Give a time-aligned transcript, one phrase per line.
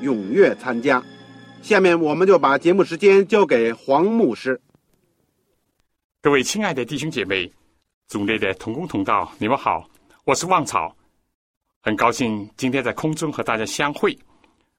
[0.00, 1.02] 踊跃参加。
[1.62, 4.60] 下面我们就把节目时间交给黄牧师。
[6.20, 7.50] 各位亲爱的弟兄姐妹、
[8.08, 9.88] 组内的同工同道，你们好，
[10.24, 10.94] 我是旺草，
[11.82, 14.18] 很高兴今天在空中和大家相会。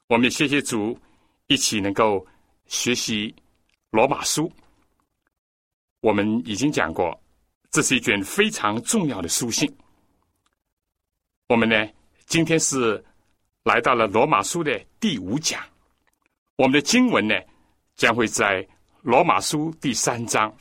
[0.07, 0.97] 我们也谢谢主，
[1.47, 2.25] 一起能够
[2.67, 3.33] 学习
[3.91, 4.52] 罗马书。
[6.02, 7.19] 我们已经讲过。
[7.72, 9.69] 这是一卷非常重要的书信。
[11.50, 11.75] 我们呢，
[12.25, 13.03] 今天是
[13.66, 15.59] 来到了罗马书的第五讲。
[16.55, 17.33] 我们的经文呢，
[17.95, 18.66] 将会在
[19.02, 20.55] 罗马书第三章。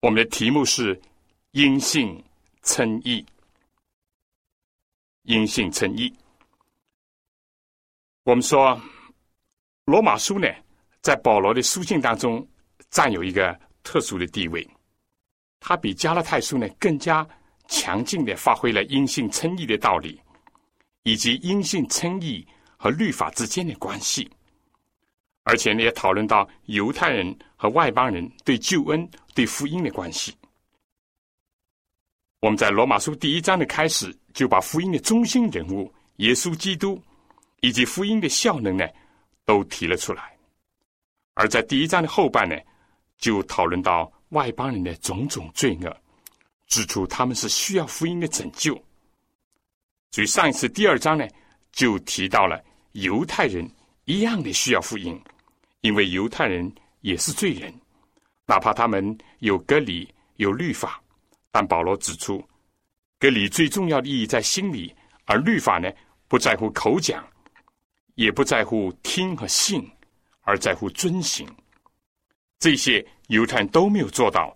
[0.00, 0.98] 我们的题目是
[1.50, 2.24] “因信
[2.62, 3.26] 称义”。
[5.24, 6.16] 因信称义。
[8.22, 8.80] 我们说，
[9.86, 10.46] 罗马书呢，
[11.02, 12.46] 在保罗的书信当中
[12.90, 14.64] 占有一个特殊的地位。
[15.58, 17.26] 它比加拉太书呢更加
[17.66, 20.22] 强劲的发挥了因信称义的道理，
[21.02, 24.30] 以及因信称义和律法之间的关系，
[25.42, 30.34] 而且呢也讨论到犹太人和外邦人对救恩、对福音的关系。
[32.40, 37.00] 我们在罗马书第一章的开始就把福音的中心人物耶稣基督
[37.60, 38.86] 以及福音的效能呢
[39.44, 40.36] 都提了出来，
[41.34, 42.56] 而在第一章的后半呢
[43.18, 44.10] 就讨论到。
[44.30, 45.96] 外邦人的种种罪恶，
[46.68, 48.80] 指出他们是需要福音的拯救。
[50.10, 51.26] 所以上一次第二章呢，
[51.72, 52.62] 就提到了
[52.92, 53.68] 犹太人
[54.06, 55.20] 一样的需要福音，
[55.82, 57.72] 因为犹太人也是罪人，
[58.44, 61.00] 哪怕他们有隔离、有律法，
[61.52, 62.44] 但保罗指出，
[63.20, 64.92] 隔离最重要的意义在心里，
[65.26, 65.88] 而律法呢，
[66.26, 67.24] 不在乎口讲，
[68.16, 69.88] 也不在乎听和信，
[70.40, 71.46] 而在乎遵行。
[72.58, 74.54] 这些犹太人都没有做到，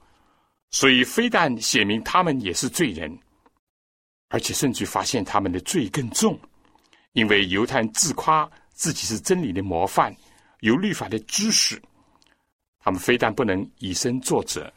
[0.71, 3.17] 所以非但写明他们也是罪人，
[4.35, 6.37] 而且甚至发现他们的罪更重，
[7.13, 10.13] 因为犹太人自夸自己是真理的模范，
[10.59, 11.81] 有律法的知识，
[12.81, 14.69] 他们非但不能以身作则，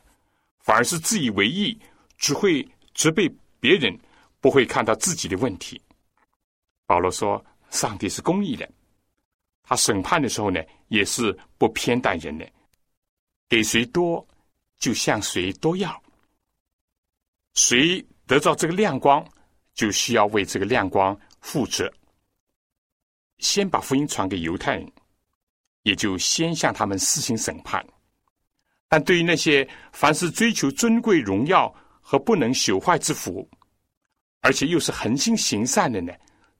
[0.59, 1.75] 反而是自以为意，
[2.19, 2.63] 只会
[2.93, 3.27] 责备
[3.59, 3.99] 别人，
[4.39, 5.81] 不会看到自己的问题。
[6.85, 8.69] 保罗说：“上帝是公义的，
[9.63, 12.47] 他审判的时候呢，也是不偏待人的。”
[13.49, 14.23] 给谁多，
[14.77, 15.99] 就向谁多要。
[17.55, 19.27] 谁得到这个亮光，
[19.77, 21.89] 就需要为这个亮光负责。
[23.37, 24.91] 先把福音传给犹太人，
[25.83, 27.85] 也就先向他们施行审判。
[28.89, 33.47] 但对于那些凡是追求尊贵荣耀和不能朽坏之福，
[34.41, 36.11] 而且又是恒心行善的呢，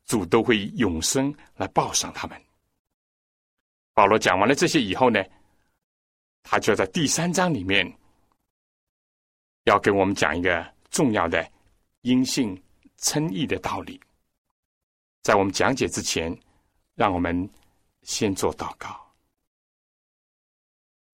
[0.06, 2.40] 主都会永生来报赏他们。
[3.94, 5.24] 保罗讲完了这些以后呢？
[6.44, 7.92] 他就在第三章里面，
[9.64, 11.50] 要给我们讲一个重要的
[12.02, 12.56] 因信
[12.98, 14.00] 称义的道理。
[15.24, 16.38] 在我们讲解之前，
[16.96, 17.50] 让我们
[18.04, 19.00] 先做祷告。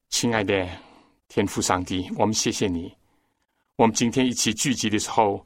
[0.10, 0.70] 亲爱的
[1.28, 2.96] 天父上帝，我们谢谢你。
[3.76, 5.44] 我们今天一起聚集的时候，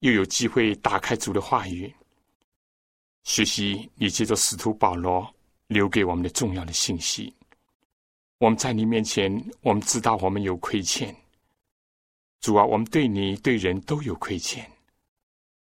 [0.00, 1.92] 又有机会打开主的话语，
[3.24, 5.26] 学习你借着使徒保罗
[5.68, 7.34] 留给我们的重要的信息。
[8.38, 9.32] 我们在你面前，
[9.62, 11.16] 我们知道我们有亏欠，
[12.40, 14.70] 主啊，我们对你对人都有亏欠，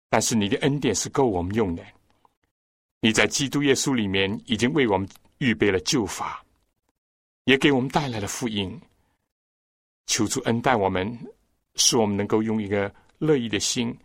[0.08, 1.84] 但是你的恩典是够我们用的。
[3.00, 5.08] 你在基督耶稣里面已经为我们
[5.38, 6.44] 预备了救法，
[7.44, 8.80] 也给我们带来了福音。
[10.06, 11.18] 求主恩待我们，
[11.74, 13.96] 使我们能够用一个乐意的心，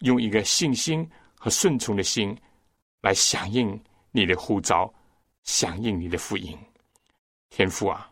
[0.00, 1.08] 用一个信心
[1.38, 2.36] 和顺从的心，
[3.00, 3.78] 来响应
[4.10, 4.92] 你的呼召，
[5.44, 6.58] 响应你的福音。
[7.50, 8.10] 天父啊，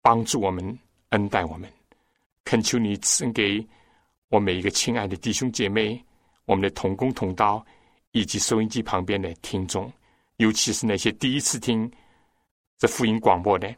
[0.00, 0.78] 帮助我们，
[1.10, 1.72] 恩待我们，
[2.44, 3.64] 恳求你赐给
[4.28, 6.04] 我每一个亲爱的弟兄姐妹，
[6.44, 7.64] 我们的同工同道，
[8.10, 9.92] 以及收音机旁边的听众，
[10.36, 11.90] 尤其是那些第一次听
[12.78, 13.74] 这福音广播的，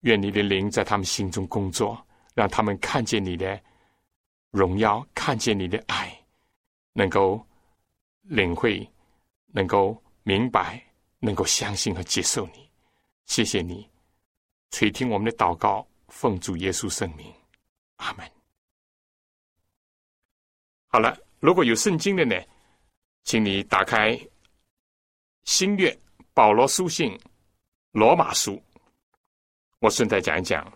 [0.00, 2.00] 愿你的灵在他们心中工作，
[2.34, 3.60] 让他们看见你的
[4.50, 6.16] 荣耀，看见你的爱，
[6.92, 7.44] 能够
[8.22, 8.88] 领会，
[9.48, 10.82] 能够明白，
[11.18, 12.70] 能够相信和接受你。
[13.26, 13.86] 谢谢你
[14.70, 17.30] 垂听我们的祷告，奉主耶稣圣名，
[17.96, 18.26] 阿门。
[20.86, 22.34] 好了，如果有圣经的呢，
[23.24, 24.18] 请你打开
[25.44, 25.96] 新约
[26.34, 27.16] 保罗书信
[27.92, 28.60] 罗马书。
[29.78, 30.66] 我顺带讲一讲，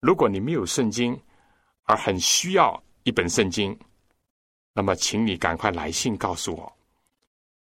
[0.00, 1.18] 如果你没有圣经，
[1.82, 3.78] 而很需要一本圣经，
[4.72, 6.72] 那么请你赶快来信告诉我。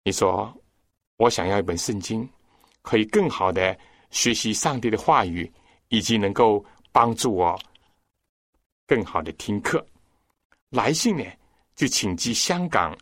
[0.04, 0.54] 你说
[1.16, 2.30] 我想要一本圣经，
[2.82, 3.78] 可以更好的
[4.10, 5.50] 学习上帝的话语，
[5.88, 7.58] 以及能够帮助我
[8.86, 9.86] 更好的听课。
[10.72, 11.24] 来信呢？
[11.82, 12.96] 就请寄香港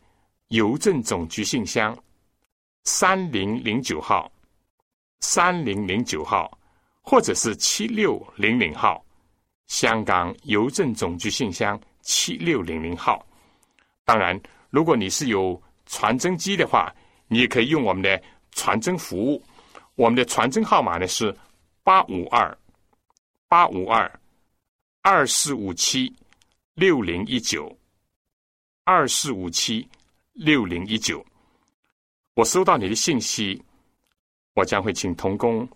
[0.47, 1.93] 邮政总局信箱
[2.85, 4.31] 三零零九号，
[5.19, 6.57] 三零零九号，
[7.01, 9.03] 或者是七六零零号，
[9.67, 13.21] 香港邮政总局信箱七六零零号。
[14.05, 14.39] 当然，
[14.69, 16.89] 如果你是有传真机的话，
[17.27, 18.23] 你也可以用我们的
[18.53, 19.43] 传真服务。
[19.95, 21.37] 我们的传真号码呢是
[21.83, 22.57] 八五二
[23.49, 24.09] 八五二
[25.01, 26.15] 二四五七
[26.75, 27.77] 六零一九。
[28.91, 29.87] 二四五七
[30.33, 31.23] 六零一九，
[32.33, 33.63] 我收到你的信息，
[34.55, 35.69] 我将会请童工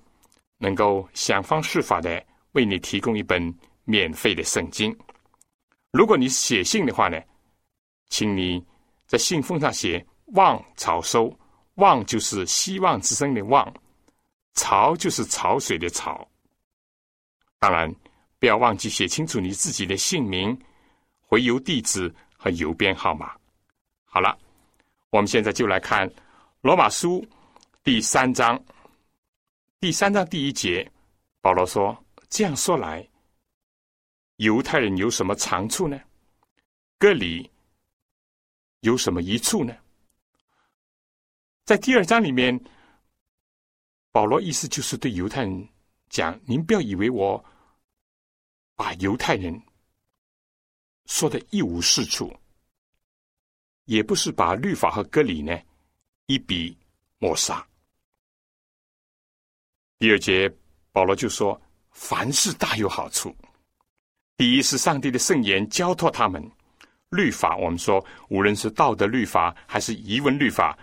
[0.58, 4.92] 能够想方设法的为你提供一本免费的圣经。
[5.92, 7.22] 如果你写信的话呢，
[8.10, 8.66] 请你
[9.06, 11.32] 在信封上写“望潮收
[11.78, 13.72] ”，“望”就是希望之声的“望
[14.58, 16.28] ”，“潮”就是潮水的“潮”。
[17.62, 17.94] 当然，
[18.40, 20.60] 不要忘记写清楚你自己的姓名、
[21.22, 22.12] 回邮地址。
[22.44, 23.34] 和邮编号码。
[24.04, 24.38] 好了，
[25.12, 26.10] 我们现在就来看
[26.60, 27.22] 《罗马书》
[27.86, 28.62] 第三章。
[29.80, 30.92] 第三章第一节，
[31.40, 31.98] 保罗说
[32.28, 33.08] ：“这样说来，
[34.36, 35.98] 犹太人有什么长处呢？
[37.00, 37.50] 割礼
[38.82, 39.74] 有什么一处呢？”
[41.64, 42.60] 在第二章里面，
[44.12, 45.70] 保罗意思就是对犹太人
[46.10, 47.42] 讲：“您不要以为我
[48.76, 49.58] 把犹太人。”
[51.06, 52.34] 说的一无是处，
[53.86, 55.60] 也不是把律法和割礼呢
[56.28, 56.78] 一笔
[57.18, 57.66] 抹杀。
[60.00, 60.50] 第二节，
[60.92, 61.62] 保罗就说：
[61.92, 63.36] 凡事大有好处。
[64.38, 66.42] 第一是上帝的圣言交托他们，
[67.10, 70.78] 律法我们说，无论是道德律法还是遗文律法，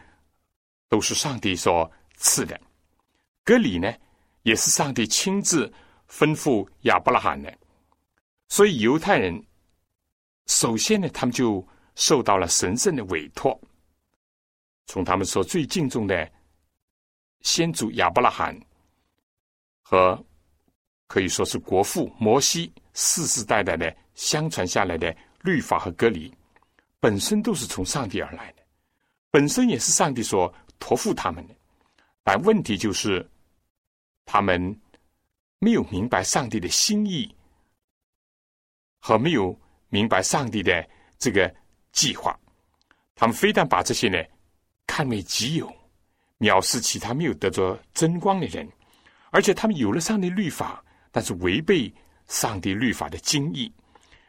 [0.89, 2.61] 都是上帝所赐的。
[3.43, 3.93] 割礼呢，
[4.43, 5.73] 也是上帝亲自
[6.09, 7.59] 吩咐亚伯拉罕的，
[8.49, 9.43] 所以犹太人。
[10.51, 11.65] 首先呢，他们就
[11.95, 13.59] 受到了神圣的委托，
[14.87, 16.29] 从他们所最敬重的
[17.43, 18.59] 先祖亚伯拉罕
[19.81, 20.21] 和
[21.07, 26.35] 可以说是国父摩西世世代代的相传下来的律法和隔离，
[26.99, 28.63] 本身都是从上帝而来的，
[29.31, 31.55] 本身也是上帝所托付他们的。
[32.25, 33.25] 但问题就是，
[34.25, 34.77] 他们
[35.61, 37.33] 没有明白上帝的心意，
[38.99, 39.57] 和没有。
[39.91, 40.89] 明白上帝的
[41.19, 41.53] 这个
[41.93, 42.39] 计划，
[43.15, 44.17] 他们非但把这些呢
[44.87, 45.71] 看为己有，
[46.39, 48.67] 藐视其他没有得着真光的人，
[49.31, 51.93] 而且他们有了上帝律法，但是违背
[52.29, 53.71] 上帝律法的精义，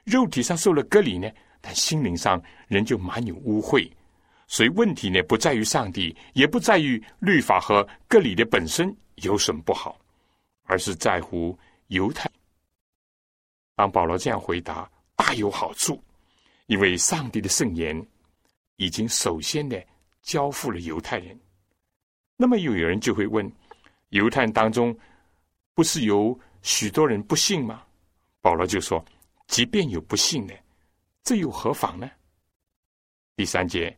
[0.04, 1.30] 肉体上受了割礼呢，
[1.62, 3.90] 但心灵上仍旧满有污秽。
[4.48, 9.98] 所以问题呢不在于上帝，也不在于律法和割礼的本身有什么不好，
[10.64, 11.58] 而是在乎
[11.88, 12.30] 犹太。
[13.76, 14.90] 当保罗这样回答。
[15.16, 16.04] 大有好处，
[16.66, 17.96] 因为上帝的圣言
[18.78, 19.82] 已经首先的
[20.22, 21.40] 交付了犹太人。
[22.36, 23.50] 那么又有人就会问：
[24.10, 24.98] 犹太人当中
[25.74, 27.84] 不是有许多人不信吗？
[28.42, 29.04] 保罗就说：
[29.48, 30.58] 即便有不信的，
[31.24, 32.10] 这又何妨呢？
[33.36, 33.96] 第三节，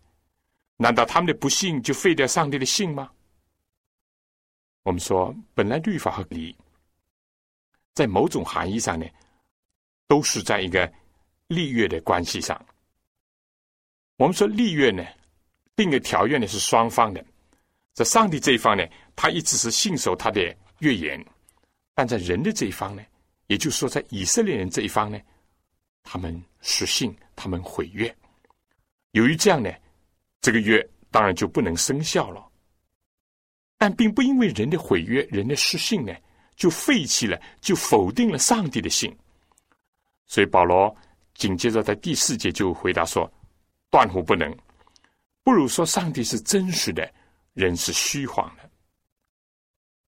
[0.75, 3.09] 难道他们的不信就废掉上帝的信吗？
[4.83, 6.53] 我们说，本来律法和礼，
[7.93, 9.05] 在某种含义上呢，
[10.07, 10.91] 都是在一个。
[11.53, 12.59] 立约的关系上，
[14.17, 15.05] 我们说立约呢，
[15.75, 17.23] 定个条约呢是双方的。
[17.93, 18.83] 在上帝这一方呢，
[19.15, 20.41] 他一直是信守他的
[20.79, 21.21] 约言；
[21.93, 23.03] 但在人的这一方呢，
[23.47, 25.19] 也就是说在以色列人这一方呢，
[26.03, 28.13] 他们失信，他们毁约。
[29.11, 29.71] 由于这样呢，
[30.41, 32.43] 这个约当然就不能生效了。
[33.77, 36.15] 但并不因为人的毁约、人的失信呢，
[36.55, 39.15] 就废弃了，就否定了上帝的信。
[40.25, 40.95] 所以保罗。
[41.35, 43.31] 紧接着，在第四节就回答说
[43.89, 44.55] ：“断乎不能。
[45.43, 47.11] 不如说上帝是真实的，
[47.53, 48.69] 人是虚谎的。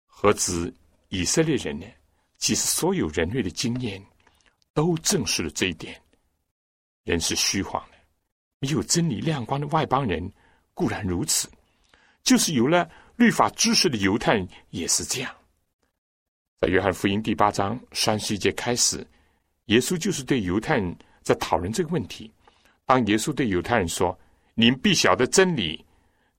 [0.05, 0.73] 何止
[1.09, 1.85] 以色列人呢？
[2.37, 4.01] 其实所有人类的经验
[4.73, 5.99] 都证实了这一点：
[7.03, 7.97] 人是虚谎的。
[8.59, 10.31] 没有真理亮光的外邦人
[10.73, 11.49] 固然如此，
[12.23, 15.35] 就是有了律法知识的犹太人也是这样。
[16.57, 19.05] 在约翰福音第八章三十一节开始，
[19.65, 22.31] 耶稣就是对犹太人在讨论这个问题。
[22.85, 24.17] 当耶稣对犹太人说
[24.53, 25.83] ：“您必晓得真理，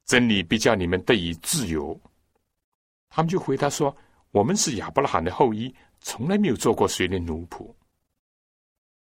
[0.05, 2.01] 真理必叫你们得以自由。”
[3.11, 3.95] 他们就回答说
[4.31, 7.75] ：“我们是亚伯拉罕的后裔，从来没有做过谁的奴仆。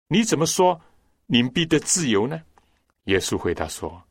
[0.08, 0.80] 你怎么说
[1.26, 2.40] 您必得自由呢？”
[3.04, 4.02] 耶稣回答说：“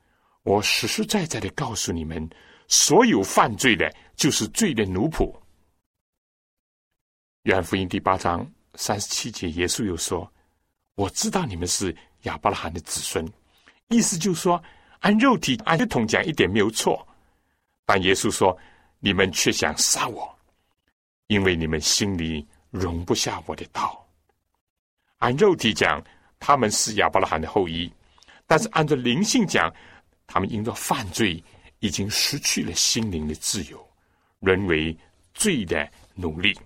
[0.44, 2.30] 我实实在在的告诉你们，
[2.68, 5.34] 所有犯罪的，就是罪的奴仆。”
[7.44, 10.32] 约翰福音第八章三十七节，耶稣又说
[10.96, 13.26] ：“我知道你们是亚伯拉罕的子孙。”
[13.90, 14.62] 意思就是说，
[15.00, 17.08] 按肉体、按血统讲一点没有错，
[17.86, 18.58] 但耶稣说。
[19.06, 20.34] 你们却想杀我，
[21.28, 24.08] 因为你们心里容不下我的道。
[25.18, 26.02] 按肉体讲，
[26.40, 27.92] 他们是亚伯拉罕的后裔；
[28.48, 29.70] 但是按照灵性讲，
[30.26, 31.44] 他们因着犯罪，
[31.80, 33.86] 已经失去了心灵的自由，
[34.40, 34.98] 沦为
[35.34, 35.86] 罪的
[36.16, 36.58] 奴隶。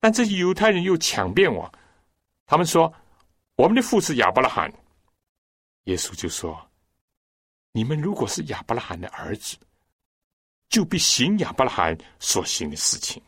[0.00, 1.72] 但这些犹太人又强辩我，
[2.46, 2.92] 他们说
[3.56, 4.72] ：“我们的父是亚伯拉罕。”
[5.84, 6.70] 耶稣就说
[7.72, 9.56] ：“你们如果是亚伯拉罕的儿子。”
[10.68, 13.22] 就必行亚伯拉罕所行的事情。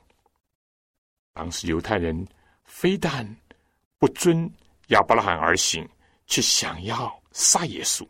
[1.32, 2.26] 当时犹太人
[2.64, 3.24] 非但
[3.96, 4.50] 不遵
[4.88, 5.88] 亚伯拉罕而行，
[6.26, 8.06] 却想要杀耶稣。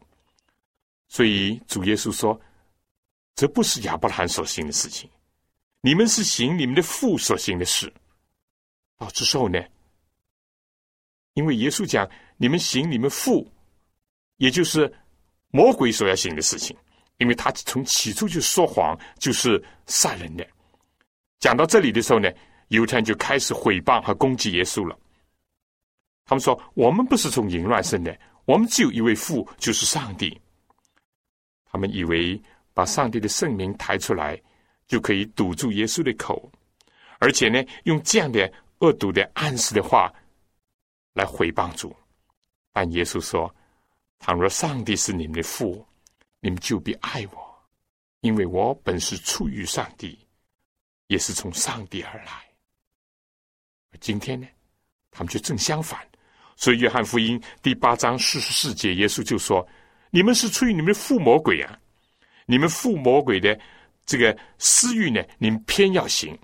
[1.08, 2.40] 所以主耶稣说
[3.36, 5.10] ：“这不是亚伯拉罕所行的事情，
[5.82, 7.92] 你们是行你们的父所行的事。”
[8.96, 9.62] 到之后呢，
[11.38, 12.04] 因为耶稣讲
[12.36, 13.48] ：“你们行你们父，
[14.38, 14.92] 也就是
[15.50, 16.76] 魔鬼所要行的事情。”
[17.18, 20.44] 因为他从起初就说谎，就是杀人的。
[21.38, 22.28] 讲到这里的时候呢，
[22.70, 24.98] 犹太人就开始诽谤和攻击耶稣了。
[26.24, 30.36] 他们说：“我们不是从淫乱生的，我们只有一位父，就是上帝。”
[31.70, 32.40] 他们以为
[32.74, 34.36] 把上帝的圣名抬出来，
[34.88, 36.50] 就可以堵住耶稣的口，
[37.20, 40.12] 而且呢，用这样的恶毒的暗示的话
[41.12, 41.94] 来诽谤主。
[42.72, 43.54] 但耶稣说
[44.18, 45.84] ：“倘若上帝是你们的父。”
[46.40, 47.68] 你们就必爱我，
[48.20, 50.16] 因为我本是出于上帝，
[51.08, 52.48] 也是从上帝而来。
[53.98, 54.46] 今天呢，
[55.10, 56.00] 他们却正相反。
[56.54, 59.66] 所以，约翰福音第八章四十四节，耶稣就说
[60.10, 61.76] ：“你们是出于你们的父魔鬼啊！
[62.46, 63.60] 你们父魔鬼的
[64.06, 66.38] 这个私欲呢，你们偏要行。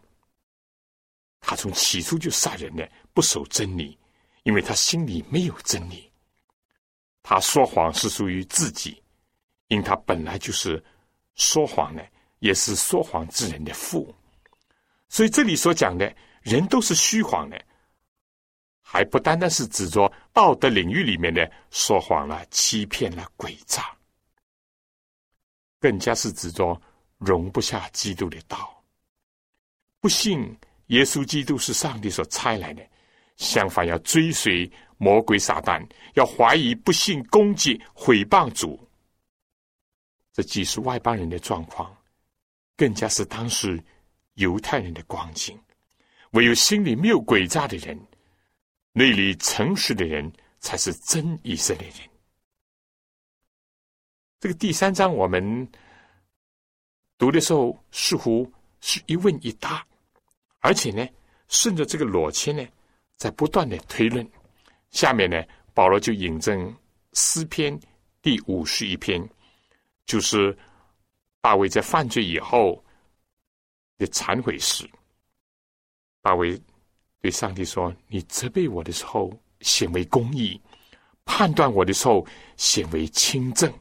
[1.38, 3.96] 他从起初就杀人呢，不守真理，
[4.44, 6.10] 因为他心里没有真理。
[7.22, 9.02] 他说谎是属于自己。”
[9.68, 10.80] 因他本来就是
[11.34, 12.02] 说谎呢，
[12.40, 14.14] 也是说谎之人的父，
[15.08, 17.60] 所以这里所讲的人都是虚谎的，
[18.82, 23.96] 还不单单是指着道德领域里面的说谎了、欺骗了、诡诈，
[25.80, 26.80] 更加是指着
[27.16, 28.84] 容不下基督的道，
[29.98, 30.56] 不信
[30.88, 32.86] 耶稣基督是上帝所差来的，
[33.36, 38.78] 相反要追随魔鬼撒旦，要怀疑、不信、攻击、毁谤主。
[40.32, 41.96] 这既是外邦人的状况，
[42.76, 43.82] 更加是当时
[44.34, 45.58] 犹太人的光景。
[46.32, 47.96] 唯有心里没有诡诈的人，
[48.92, 51.98] 内里诚实的人，才是真以色列人。
[54.40, 55.68] 这个第三章我们
[57.16, 59.86] 读的时候，似乎是一问一答，
[60.58, 61.06] 而且呢，
[61.46, 62.66] 顺着这个逻辑呢，
[63.16, 64.26] 在不断的推论。
[64.90, 65.42] 下面呢，
[65.72, 66.74] 保罗就引证
[67.14, 67.78] 诗篇
[68.22, 69.22] 第五十一篇。
[70.06, 70.54] 就是
[71.40, 72.84] 大卫在犯罪以后
[73.96, 74.86] 的忏悔时，
[76.20, 76.60] 大卫
[77.22, 80.60] 对上帝说：“你责备我的时候显为公义，
[81.24, 82.26] 判断我的时候
[82.58, 83.72] 显为清正。”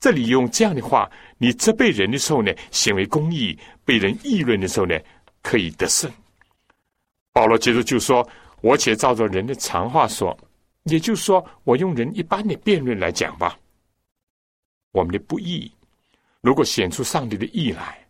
[0.00, 3.54] 这里用这样的话：“你责备人的时候呢，显为公义；
[3.84, 4.98] 被人议论的时候呢，
[5.42, 6.10] 可以得胜。”
[7.38, 8.28] 保罗接着就说
[8.62, 10.36] ：“我且照着人的常话说，
[10.82, 13.56] 也就是说，我用人一般的辩论来讲吧。”
[14.90, 15.70] 我们的不义，
[16.40, 18.04] 如果显出上帝的义来，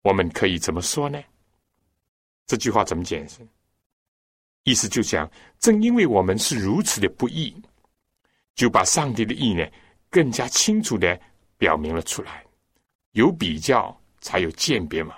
[0.00, 1.22] 我们可以怎么说呢？
[2.46, 3.46] 这句话怎么解释？
[4.64, 7.54] 意思就讲，正因为我们是如此的不义，
[8.54, 9.70] 就把上帝的义呢，
[10.08, 11.20] 更加清楚的
[11.58, 12.42] 表明了出来。
[13.12, 15.14] 有比较，才有鉴别嘛。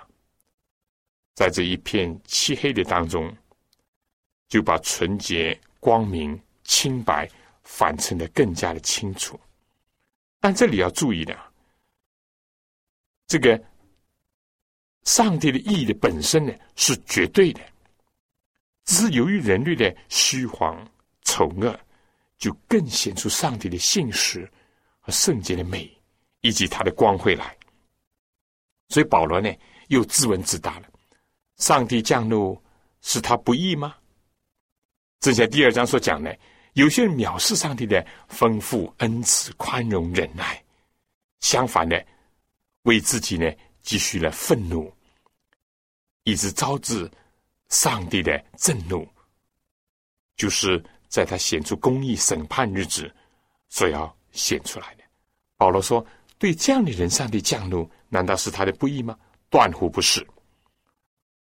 [1.33, 3.35] 在这一片漆黑的当中，
[4.47, 7.29] 就把纯洁、光明、清白
[7.63, 9.39] 反衬的更加的清楚。
[10.39, 11.37] 但这里要注意的，
[13.27, 13.61] 这个
[15.03, 17.61] 上帝的意义的本身呢是绝对的，
[18.85, 20.87] 只是由于人类的虚谎
[21.23, 21.79] 丑恶，
[22.37, 24.49] 就更显出上帝的信实
[24.99, 25.89] 和圣洁的美，
[26.41, 27.57] 以及他的光辉来。
[28.89, 29.49] 所以保罗呢
[29.87, 30.89] 又自问自答了：
[31.63, 32.61] 上帝降怒
[32.99, 33.95] 是他不义吗？
[35.21, 36.37] 正像第二章所讲的。
[36.73, 40.61] 有些人藐视上帝的丰富恩慈、宽容、忍耐，
[41.39, 42.05] 相反的，
[42.81, 43.49] 为自己呢
[43.81, 44.93] 积蓄了愤怒，
[46.25, 47.09] 以致招致
[47.69, 49.07] 上帝的震怒，
[50.35, 53.09] 就是在他显出公义审判日子
[53.69, 55.03] 所要显出来的。
[55.55, 56.05] 保罗说
[56.37, 59.17] ：“对这样的人，上帝降怒，难道是他的不义吗？
[59.49, 60.27] 断乎不是。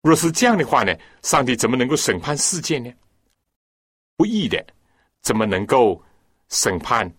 [0.02, 2.92] 若是这样的话呢，上帝怎么能够审判世界呢？
[4.16, 4.64] 不义的。”
[5.20, 6.00] 怎么能够
[6.48, 7.12] 审判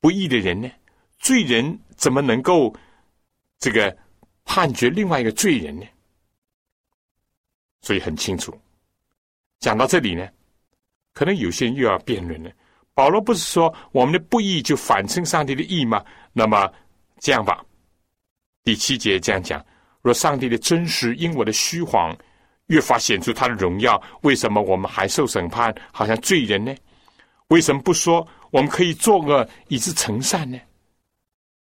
[0.00, 0.68] 不义的人呢？
[1.18, 2.74] 罪人怎么能够
[3.58, 3.96] 这个
[4.44, 5.86] 判决另外一个罪人呢？
[7.82, 8.58] 所以很清楚，
[9.60, 10.26] 讲到这里呢，
[11.12, 12.50] 可能有些人又要辩论了。
[12.94, 16.02] 保罗不是说我们的不义就反称上帝的义吗？
[16.32, 16.68] 那么
[17.20, 17.64] 这样吧，
[18.64, 19.64] 第七节这样讲：
[20.02, 22.16] 若上帝的真实因我的虚谎
[22.66, 26.74] 越发显出他的荣耀，为什么我们还受审判，好像罪人呢？
[27.48, 30.58] 为什么不说我们可以作恶以致成善呢？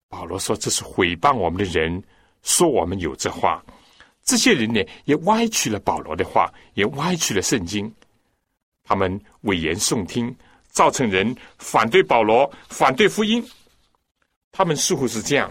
[0.08, 2.02] 保罗说这是毁谤我们的人
[2.42, 3.62] 说我们有这话，
[4.24, 7.92] 这些人呢也歪曲了保罗的话，也歪曲了圣经，
[8.84, 10.34] 他们危言耸听，
[10.68, 13.46] 造成人反对保罗，反对福音。
[14.50, 15.48] 他们似乎是这样：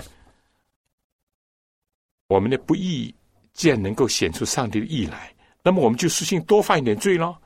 [2.27, 3.13] 我们的不义
[3.53, 7.41] 既然能够显出上帝的义来，那么我们就实行多犯一点罪咯，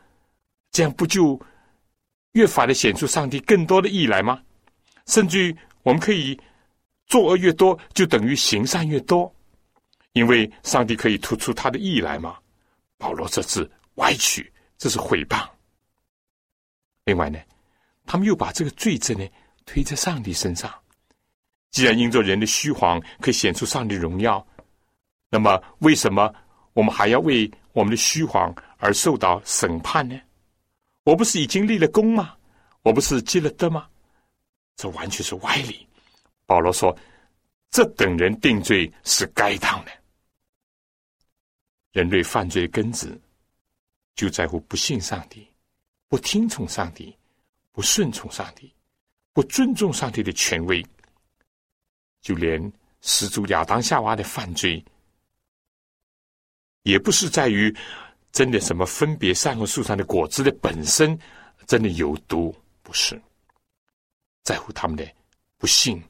[0.72, 1.40] 这样不就？
[2.34, 4.42] 越发的显出上帝更多的义来吗？
[5.06, 6.40] 甚至于我们可以
[7.08, 9.30] 作恶越多，就等于行善越多，
[10.14, 12.38] 因为上帝可以突出他的义来吗？
[12.98, 15.46] 保罗这是歪曲，这是诽谤。
[17.04, 17.38] 另外呢，
[18.06, 19.28] 他们又把这个罪责呢
[19.66, 20.74] 推在上帝身上。
[21.72, 24.48] 既然因着人的虚谎可以显出上帝荣耀，
[25.32, 26.32] 那么为什么
[26.74, 30.20] 我们还要为我们的虚谎而受到审判呢？
[31.04, 32.36] 我不是已经立了功吗？
[32.84, 33.88] 我不是积了德吗？
[34.76, 35.88] 这完全是歪理。
[36.46, 36.96] 保罗说
[37.72, 39.92] ：“这等人定罪是该当的。
[41.92, 43.20] 人类犯罪根子
[44.16, 45.48] 就在乎不信上帝，
[46.08, 47.16] 不听从上帝，
[47.72, 48.74] 不顺从上帝，
[49.32, 50.86] 不尊重上帝的权威。
[52.22, 54.84] 就连始祖亚当夏娃的犯罪，
[56.84, 57.76] 也不是在于。”
[58.32, 61.20] 真的什么分别善恶树上的果子的本身
[61.68, 62.56] 真的有毒？
[62.82, 63.22] 不是，
[64.42, 65.06] 在乎他们的
[65.58, 66.02] 不信、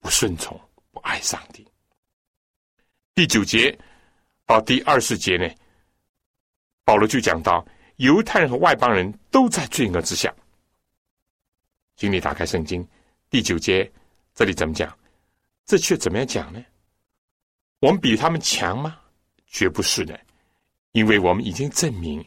[0.00, 1.64] 不顺从、不爱上帝。
[3.14, 3.78] 第九节
[4.46, 5.48] 到第二十节呢，
[6.84, 7.64] 保罗就讲到
[7.98, 10.34] 犹太人和外邦人都在罪恶之下。
[11.94, 12.84] 请你打开圣经
[13.30, 13.88] 第九节，
[14.34, 14.92] 这里怎么讲？
[15.66, 16.64] 这却怎么样讲呢？
[17.78, 18.98] 我们比他们强吗？
[19.52, 20.18] 绝不是的。
[20.90, 22.22] 因为我们已经证明，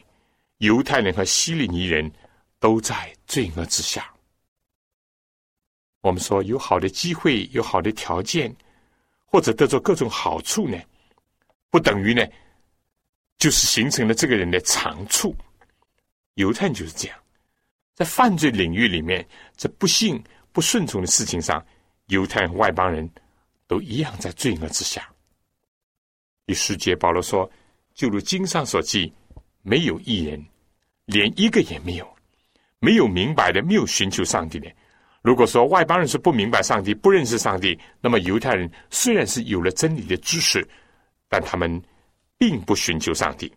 [0.58, 2.10] 犹太人和希利尼人
[2.58, 4.10] 都在罪恶之下。
[6.00, 8.54] 我们说有好的机会、有好的条件，
[9.24, 10.80] 或者得着各种好处呢，
[11.68, 12.26] 不等于呢，
[13.38, 15.36] 就是形成了这个人的长处。
[16.34, 17.18] 犹太人就是这样，
[17.94, 21.64] 在犯罪领域里面，在不幸、不顺从的事情上，
[22.06, 23.08] 犹太人、外邦人
[23.66, 25.08] 都一样在罪恶之下。
[26.46, 27.50] 第十节，保罗说。
[27.94, 29.10] 就如经上所记，
[29.62, 30.44] 没有一人，
[31.06, 32.06] 连一个也没有，
[32.78, 34.70] 没有明白的，没有寻求上帝的。
[35.22, 40.62] 如果说外邦人是不明白上帝、不认识上帝，那么犹太人虽然是有了真理的知识，
[41.26, 41.82] 但他们
[42.36, 43.50] 并不寻求上帝，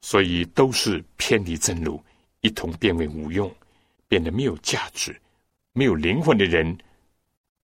[0.00, 2.02] 所以都是偏离正路，
[2.40, 3.54] 一同变为无用，
[4.08, 5.14] 变得没有价值、
[5.74, 6.74] 没有灵魂的人，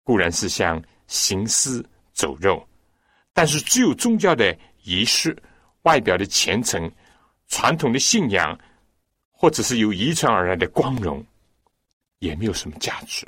[0.01, 2.67] 固然是像行尸走肉，
[3.37, 5.37] 但是只有宗教的仪式。
[5.83, 6.91] 外表的虔诚、
[7.47, 8.59] 传统的信仰，
[9.31, 11.25] 或者是由遗传而来的光荣，
[12.19, 13.25] 也没有什么价值。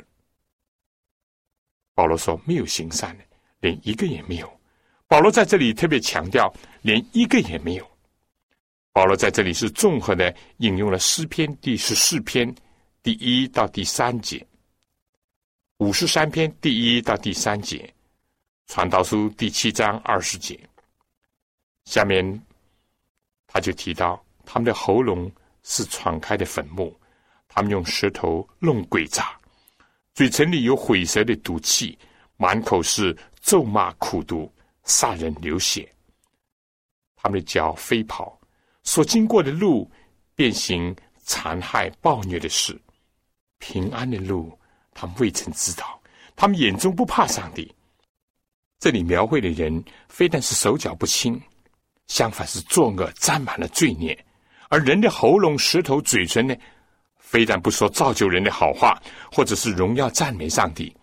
[1.94, 3.24] 保罗说：“没有行善的，
[3.60, 4.60] 连一个也没有。”
[5.08, 7.90] 保罗在这里特别强调，连一个也没有。
[8.92, 12.54] 保罗在这里是综合的引用了诗篇第十四篇
[13.02, 14.46] 第一到第三节，
[15.78, 17.90] 五十三篇第一到第三节，
[18.70, 20.56] 传道书第七章二十节，
[21.86, 22.40] 下面。
[23.48, 25.28] 他就提到，他们的喉咙
[25.64, 26.96] 是敞开的坟墓，
[27.48, 29.36] 他们用舌头弄鬼诈，
[30.14, 31.98] 嘴唇里有毁舌的毒气，
[32.36, 34.48] 满口是咒骂、苦毒、
[34.84, 35.92] 杀人、流血。
[37.16, 38.40] 他们的脚飞跑，
[38.84, 39.90] 所经过的路，
[40.36, 42.80] 变形、残害、暴虐的事。
[43.58, 44.56] 平安的路，
[44.94, 46.00] 他们未曾知道。
[46.36, 47.74] 他们眼中不怕上帝。
[48.80, 51.38] 这里描绘的人，非但是手脚不清，
[52.06, 54.18] 相反是作恶沾满了罪孽。
[54.70, 56.56] 而人的喉咙、舌头、嘴唇呢，
[57.18, 58.98] 非但不说造就人的好话，
[59.30, 60.96] 或者是荣耀赞美上帝，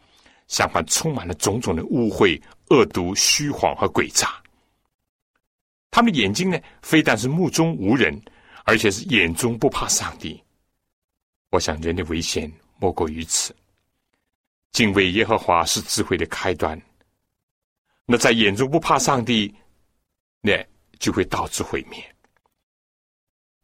[0.48, 4.42] 相反充满了种种的污秽、恶毒、虚谎和诡诈。
[5.92, 8.20] 他们眼睛呢，非但是目中无人，
[8.64, 10.42] 而且是眼中不怕上帝。
[11.52, 13.56] 我想，人的危险莫过于此。
[14.72, 16.82] 敬畏耶和华是智慧的开端。
[18.10, 19.54] 那在眼中不怕上帝，
[20.40, 20.54] 那
[20.98, 22.02] 就会导致毁灭。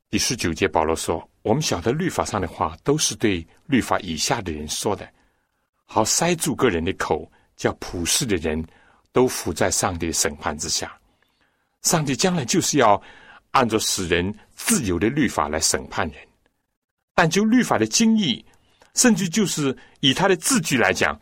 [0.10, 5.10] 第十九节，保罗说：“我们晓得律法上的话，都是对律法以下的人说的，
[5.86, 8.62] 好塞住个人的口，叫普世的人
[9.14, 11.00] 都伏在上帝审判之下。
[11.84, 13.02] 上帝将来就是要
[13.52, 16.18] 按照使人自由的律法来审判人。
[17.16, 18.46] 但就律法的精义，
[18.94, 21.18] 甚至就是以他的字句来讲，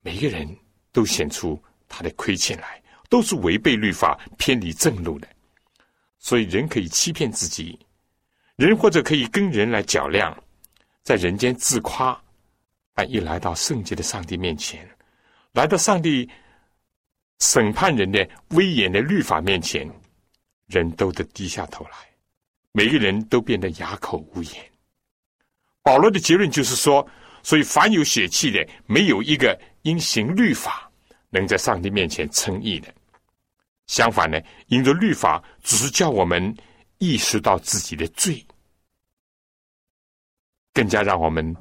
[0.00, 0.44] 每个人
[0.90, 1.56] 都显出。”
[1.88, 5.26] 他的亏欠来，都是违背律法、偏离正路的。
[6.18, 7.78] 所以人可以欺骗自己，
[8.56, 10.36] 人或者可以跟人来较量，
[11.02, 12.20] 在人间自夸，
[12.92, 14.88] 但一来到圣洁的上帝面前，
[15.52, 16.28] 来到上帝
[17.38, 19.88] 审判人的威严的律法面前，
[20.66, 21.92] 人都得低下头来，
[22.72, 24.52] 每个人都变得哑口无言。
[25.82, 27.08] 保罗的结论就是说，
[27.44, 30.87] 所以凡有血气的，没有一个因行律法。
[31.30, 32.92] 能在上帝面前称义的，
[33.86, 36.54] 相反呢，因着律法只是叫我们
[36.98, 38.44] 意识到自己的罪，
[40.72, 41.54] 更加让我们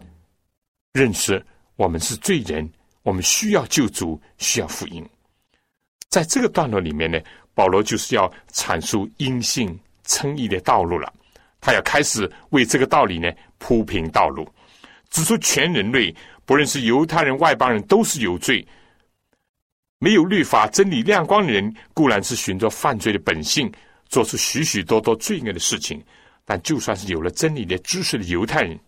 [0.93, 2.69] 认识我们是罪人，
[3.03, 5.05] 我们需要救主，需要福音。
[6.09, 7.19] 在这个段落里面呢，
[7.53, 11.13] 保罗就是要阐述因信称义的道路了，
[11.59, 14.47] 他要开始为这个道理呢铺平道路，
[15.09, 18.65] 指出全人类，不论是犹太人、外邦人，都是有罪。
[19.99, 23.71] 没有律法真理亮光的人，固然是循着犯罪的本性，
[24.09, 26.03] 做出许许多多罪恶的事情。
[26.45, 28.79] 但就算是有了真理的知识的犹太人，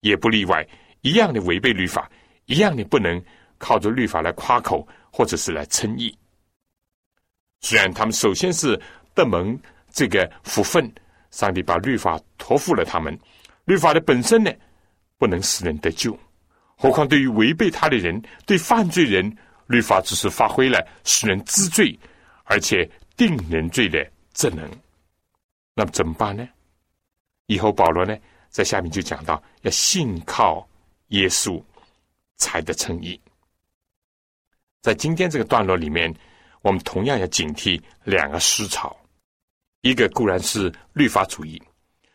[0.00, 0.66] 也不例外，
[1.02, 2.10] 一样的违背律法，
[2.46, 3.22] 一样的不能
[3.58, 6.16] 靠着律法来夸口，或者是来称义。
[7.60, 8.80] 虽然他们首先是
[9.14, 9.58] 得蒙
[9.90, 10.90] 这个福分，
[11.30, 13.18] 上帝把律法托付了他们，
[13.64, 14.50] 律法的本身呢，
[15.18, 16.16] 不能使人得救，
[16.76, 19.36] 何况对于违背他的人，对犯罪人。
[19.68, 21.96] 律法只是发挥了使人知罪，
[22.44, 24.68] 而且定人罪的职能。
[25.74, 26.48] 那么怎么办呢？
[27.46, 28.16] 以后保罗呢，
[28.48, 30.66] 在下面就讲到，要信靠
[31.08, 31.62] 耶稣
[32.36, 33.20] 才得称义。
[34.80, 36.12] 在今天这个段落里面，
[36.62, 38.96] 我们同样要警惕两个思潮：
[39.82, 41.62] 一个固然是律法主义，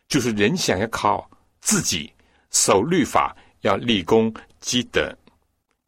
[0.07, 1.29] 就是人想要靠
[1.61, 2.11] 自己
[2.49, 5.15] 守律法，要立功积德。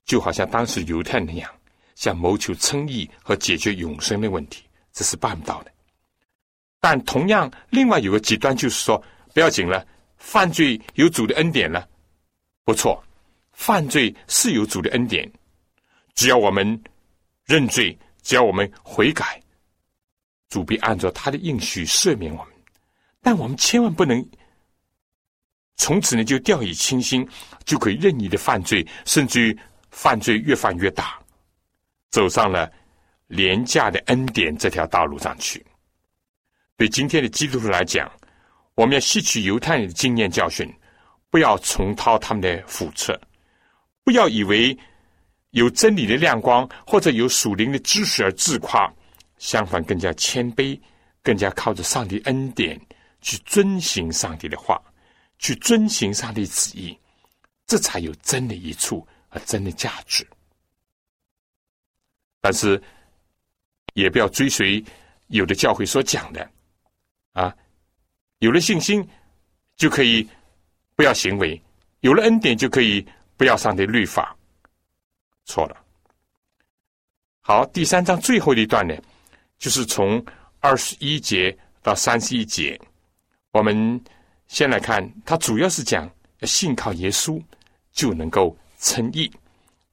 [0.06, 1.52] 就好像当时犹太那样，
[1.96, 5.72] 想谋求称义和解决永生的问题，这是办不到的。
[6.80, 9.04] 但同样，另外有个极端，就是说
[9.34, 9.86] 不要紧了，
[10.18, 11.88] 犯罪有主的恩典了，
[12.64, 13.04] 不错，
[13.54, 15.30] 犯罪是有主的恩典，
[16.14, 16.80] 只要我们
[17.46, 19.42] 认罪，只要我们悔改，
[20.50, 22.54] 主必按照他的应许赦免我们。
[23.22, 24.24] 但我们千万不能
[25.78, 27.28] 从此呢就掉以轻心，
[27.64, 29.58] 就可以任意的犯罪，甚至于。
[29.92, 31.18] 犯罪越犯越大，
[32.16, 32.72] 走上了
[33.28, 35.62] 廉价的恩典这条道路上去。
[36.78, 38.10] 对今天的基督徒来讲，
[38.76, 40.66] 我们要吸取犹太人的经验教训，
[41.30, 43.20] 不要重蹈他们的覆辙，
[44.06, 44.78] 不要以为
[45.50, 48.90] 有真理的亮光或者有属灵的知识而自夸，
[49.38, 50.80] 相反，更加谦卑，
[51.22, 52.80] 更加靠着上帝恩典
[53.20, 54.82] 去遵行上帝的话，
[55.38, 56.98] 去遵行上帝旨意，
[57.68, 59.06] 这才有真的一处。
[59.46, 60.26] 真的价值，
[62.46, 62.80] 但是
[63.96, 64.84] 也不要追随
[65.30, 66.48] 有的教会所讲的
[67.34, 67.52] 啊，
[68.38, 69.04] 有了信心
[69.78, 70.30] 就可以
[70.96, 71.60] 不要行为，
[72.02, 73.04] 有了恩典就可以
[73.36, 74.38] 不要上的律法，
[75.46, 75.76] 错了。
[77.42, 78.96] 好，第三章最后的一段呢，
[79.58, 80.24] 就是从
[80.60, 82.80] 二十一节到三十一节，
[83.54, 84.00] 我们
[84.46, 86.08] 先来看，它主要是讲
[86.44, 87.42] 信靠耶稣
[87.92, 88.56] 就能够。
[88.78, 89.32] 称义，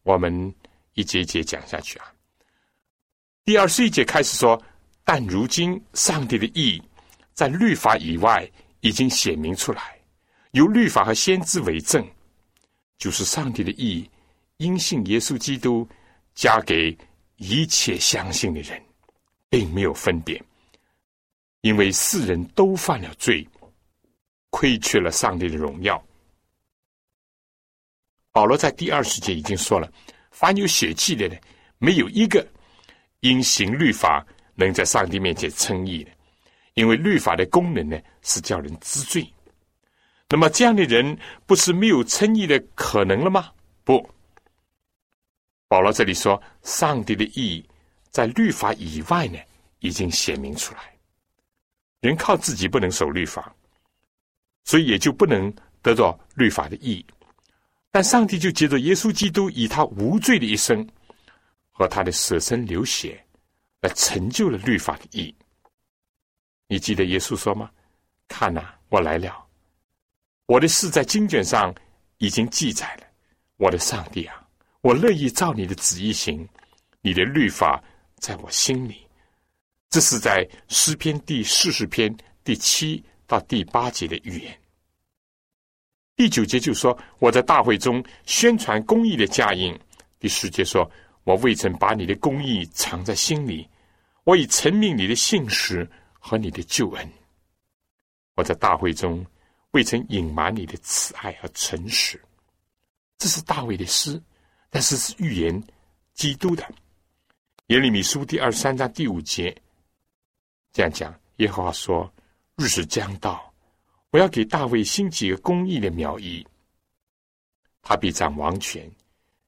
[0.03, 0.55] 我们
[0.93, 2.12] 一节一节讲下去啊。
[3.45, 4.61] 第二十一节开始说，
[5.03, 6.81] 但如今上帝的义
[7.35, 8.49] 在律法以外
[8.81, 9.99] 已经显明出来，
[10.53, 12.07] 由律法和先知为证，
[12.99, 14.09] 就是上帝的义
[14.59, 15.89] 因信耶稣基督，
[16.37, 16.97] 加给
[17.37, 18.81] 一切相信的人，
[19.49, 20.41] 并没有分别，
[21.63, 23.45] 因为世人都犯了罪，
[24.51, 26.01] 亏缺了上帝的荣耀。
[28.31, 29.93] 保罗在第二十节已经说了：
[30.31, 31.35] 凡有血气的呢，
[31.79, 32.47] 没有一个
[33.23, 36.11] 因行律法能在上帝面前称义的，
[36.75, 39.27] 因为律法的功能呢是叫人知罪。
[40.29, 43.51] 那么这样的人不是没有称义的可能了吗？
[43.85, 44.09] 不。
[45.69, 47.65] 保罗这里说，上帝的义
[48.11, 49.39] 在律法以外呢，
[49.81, 50.81] 已经显明出来。
[52.01, 53.55] 人靠自己不能守律法，
[54.65, 57.05] 所以也就不能得到律法的义。
[57.93, 60.87] 但上帝就借着耶稣基督以他无罪的一生
[61.83, 63.21] 和他的舍身流血，
[63.81, 65.35] 来成就了律法的义。
[66.69, 67.69] 你记得耶稣说吗？
[68.29, 69.45] 看呐，我来了，
[70.47, 71.75] 我的事在经卷上
[72.19, 73.07] 已经记载了。
[73.57, 74.49] 我的上帝啊！
[74.81, 76.49] 我乐意照你的旨意行，
[77.01, 77.83] 你的律法
[78.21, 79.05] 在我心里。
[79.91, 84.57] 这是在诗篇第四十篇第七到第八节的预言。
[86.15, 89.77] 第九节就说我在大会中宣传公义的佳音。
[90.21, 90.89] 第十节说
[91.25, 93.69] 我未曾把你的公义藏在心里，
[94.25, 97.13] 我已承明你的信实和你的救恩。
[98.35, 99.25] 我在大会中
[99.73, 102.21] 未曾隐瞒你的慈爱和诚实。
[103.19, 104.21] 这是大卫的诗。
[104.75, 105.63] 但是是预言
[106.15, 106.67] 基督的，
[107.67, 109.55] 耶利米书第二十三章第五节
[110.73, 112.11] 这样讲：耶和华说，
[112.57, 113.53] 日子将到，
[114.09, 116.43] 我要给大卫兴起个公义的苗裔，
[117.83, 118.91] 他必掌王权，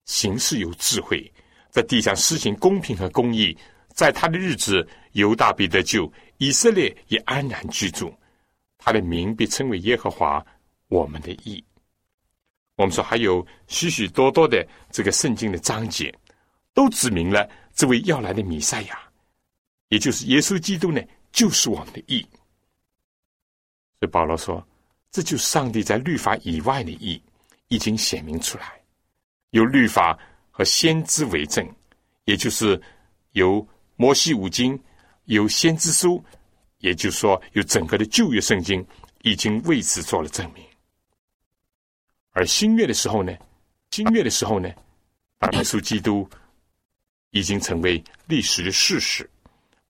[0.04, 1.32] 行事有智慧，
[1.74, 3.56] 在地上施行公平和公义。
[3.92, 8.14] 在他的日子，犹大必得救，以色列也安然居住，
[8.78, 10.44] 他的名被称为耶和华
[10.87, 11.64] 我们的义。
[12.76, 16.12] 我们说还有许许多多的这个圣经的章节，
[16.72, 19.00] 都指明了这位要来的弥赛亚，
[19.88, 21.00] 也就是耶稣基督呢，
[21.32, 22.20] 就是我们的义。
[23.98, 24.64] 所以保罗说，
[25.10, 27.20] 这就是上帝在律法以外的义，
[27.68, 28.72] 已经显明出来，
[29.50, 30.18] 由律法
[30.57, 31.69] 和先知为证，
[32.27, 32.81] 也就是
[33.33, 34.81] 由摩西五经、
[35.25, 36.25] 由先知书，
[36.79, 38.87] 也就是说，有整个的旧约圣经，
[39.23, 40.62] 已经为此做了证明。
[42.31, 43.37] 而新月的时候呢，
[43.90, 44.69] 新月的时候呢，
[45.55, 46.29] 耶稣基督
[47.31, 49.29] 已经成为历史的事实。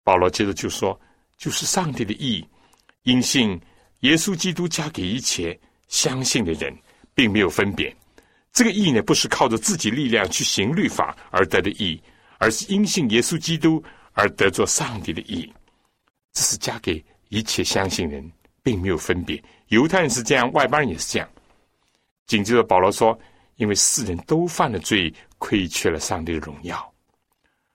[0.02, 0.98] 保罗接着就说
[1.36, 2.42] ：“就是上帝的义，
[3.02, 3.60] 因信
[4.00, 6.74] 耶稣基督加给一切相信的人，
[7.14, 7.94] 并没有分别。
[8.54, 12.00] 这个义呢，不是靠着自己力量去行律法而得的义，
[12.38, 15.52] 而是因信耶稣基督而得做上帝的义。
[16.32, 18.30] 这是加给一切相信人，
[18.62, 19.42] 并没有分别。
[19.68, 21.28] 犹太人是这样，外邦人也是这样。”
[22.26, 23.18] 紧接着，保罗说
[23.56, 26.94] ：“因为世人都犯了罪，亏缺了上帝的荣耀。”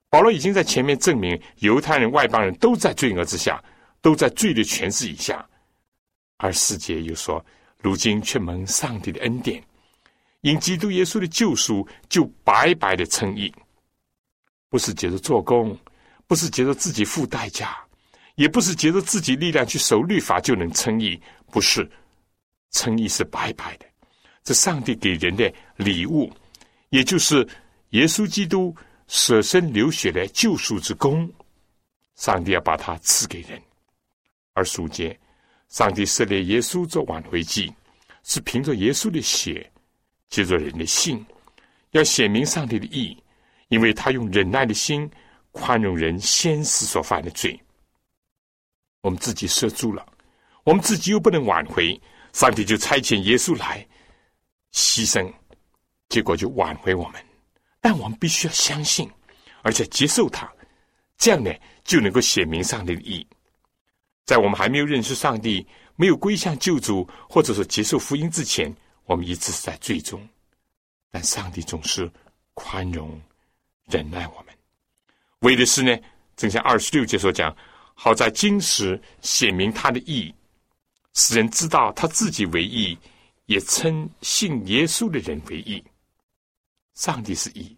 [0.10, 3.62] 保罗已经在前面证明，犹太人、外邦人都在罪恶之下，
[4.02, 5.46] 都在罪的权势以下。
[6.38, 7.46] 而世界又说
[7.84, 9.62] ：“如今却蒙上帝的恩典，
[10.42, 13.54] 因基督耶稣的救赎，就白白的称义，
[14.70, 15.78] 不是觉得做工，
[16.28, 17.78] 不是觉得自己付代价，
[18.36, 21.20] 也不是觉得自己力量去守律法就能称义，
[21.52, 21.90] 不是
[22.72, 23.86] 称义是白白的。”
[24.42, 26.32] 这上帝给人的礼物，
[26.90, 27.48] 也就是
[27.90, 28.76] 耶稣基督
[29.08, 31.30] 舍身流血的救赎之功，
[32.16, 33.62] 上帝要把它赐给人。
[34.54, 35.16] 而属间，
[35.68, 37.72] 上帝设立耶稣做挽回祭，
[38.24, 39.70] 是凭着耶稣的血，
[40.30, 41.26] 借着人的信，
[41.92, 43.18] 要显明上帝的义，
[43.70, 45.10] 因为他用忍耐的心
[45.52, 47.60] 宽容人先世所犯的罪。
[49.02, 50.06] 我们自己设住了，
[50.64, 52.00] 我们自己又不能挽回，
[52.34, 53.86] 上帝就差遣耶稣来。
[54.72, 55.34] 牺牲，
[56.10, 57.26] 结果就挽回我们。
[57.82, 59.10] 但我们必须要相信，
[59.64, 60.52] 而且接受他，
[61.18, 61.52] 这样呢
[61.84, 63.26] 就能够显明上帝的意。
[64.26, 65.66] 在我们还没有认识上帝、
[65.96, 68.72] 没有归向救主，或者说接受福音之前，
[69.10, 70.26] 我们一直是在最终。
[71.10, 72.10] 但上帝总是
[72.54, 73.20] 宽容、
[73.86, 74.56] 忍耐我们，
[75.40, 75.98] 为的是呢，
[76.38, 77.54] 正像二十六节所讲，
[77.96, 80.32] 好在今时显明他的意，
[81.16, 82.96] 使人知道他自己为义。
[83.50, 85.84] 也称信耶稣的人为义。
[86.94, 87.76] 上帝是义，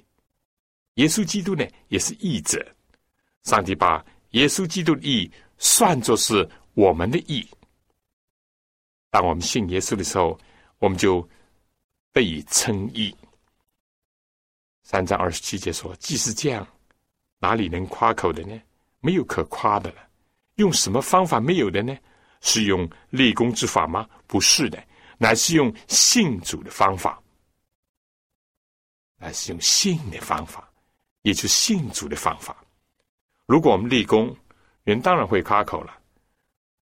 [0.95, 2.61] 耶稣基督呢也是义者。
[3.43, 7.47] 上帝把耶稣基督的义算作是我们的义。
[9.09, 10.37] 当我们信耶稣的时候，
[10.81, 11.27] 我们就
[12.11, 13.15] 被称义。
[14.81, 16.67] 三章二十七节说：“既是这样，
[17.37, 18.59] 哪里能夸口的呢？
[18.99, 19.97] 没有可夸的了。
[20.55, 21.95] 用什么方法没有的呢？
[22.41, 24.09] 是用立功之法吗？
[24.25, 24.83] 不是的。”
[25.19, 27.21] 乃是用信主的方法。
[29.17, 30.67] 乃是用信的方法，
[31.21, 32.57] 也就是信主的方法。
[33.45, 34.35] 如果我们立功，
[34.83, 35.95] 人当然会夸口了，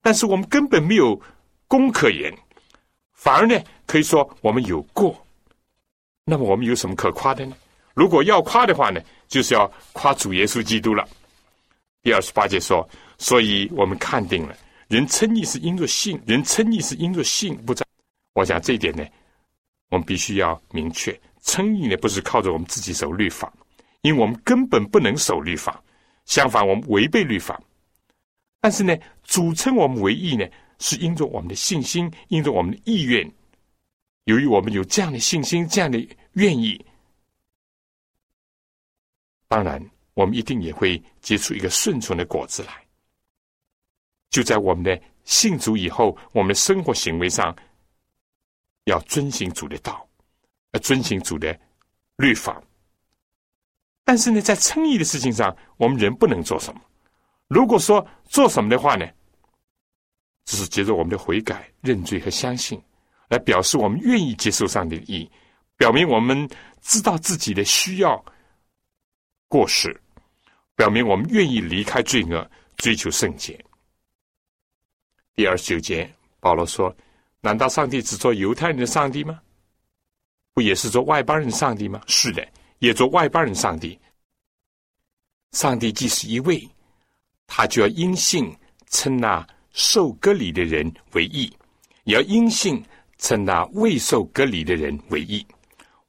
[0.01, 1.21] 但是我们根本没有
[1.67, 2.36] 功可言，
[3.24, 3.58] 反而呢，
[3.88, 5.16] 可以说我们有过。
[6.26, 7.56] 那么我们有什么可夸的呢？
[7.94, 11.08] 如果要夸的话呢，就是要夸主耶稣基督了。
[12.02, 12.86] 第二十八节说，
[13.18, 14.54] 所以我们看定了，
[14.90, 17.86] 人称义是因着信，人称义是因着信不在。
[18.34, 19.06] 我想这一点呢，
[19.90, 23.54] 我们必须要明确，称义呢不是靠着我们自己守律法，
[24.02, 25.82] 因为我们根本不能守律法，
[26.26, 27.58] 相反我们违背律法。
[28.60, 30.46] 但是呢，主称我们为义呢，
[30.80, 33.30] 是因着我们的信心，因着我们的意愿。
[34.26, 35.98] 由于我们有这样的信心，这样的
[36.34, 36.86] 愿意，
[39.48, 39.82] 当然。
[40.16, 42.86] 我们一定也会结出一个顺从的果子来。
[44.30, 47.52] 就在我们的信主以后，我们的生活行为上
[48.84, 50.08] 要遵行主的道，
[50.74, 51.60] 要遵行主的
[52.18, 52.62] 律法。
[54.04, 56.80] 但是呢，在称义的事情上，我们人不能做什么。
[57.48, 59.10] 如果说做什么的话呢，
[60.45, 62.82] 只是接着我们的悔改、认罪和相信，
[63.29, 65.29] 来表示我们愿意接受上帝的意，
[65.77, 66.49] 表明我们
[66.82, 68.23] 知道自己的需要、
[69.47, 69.99] 过失。
[70.75, 73.63] 表明我们愿意离开罪恶，追求圣洁。
[75.36, 76.93] 第二十九节，保罗说
[77.41, 79.39] ：“难道上帝只做犹太人的上帝吗？
[80.51, 82.01] 不也是做外邦人上帝吗？
[82.08, 82.47] 是的，
[82.79, 83.99] 也做外邦人上帝。
[85.51, 86.67] 上帝既是一位，
[87.45, 88.51] 他就要因信
[88.89, 91.52] 称那受割礼的人为义，
[92.06, 92.82] 也要因信
[93.18, 95.46] 称那未受割礼的人为义。”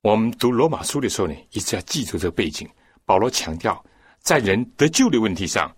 [0.00, 2.68] 我们读罗马书的时候呢，一直要记住这个背景。
[3.04, 3.84] 保罗强调。
[4.20, 5.70] 在人得救的问题上，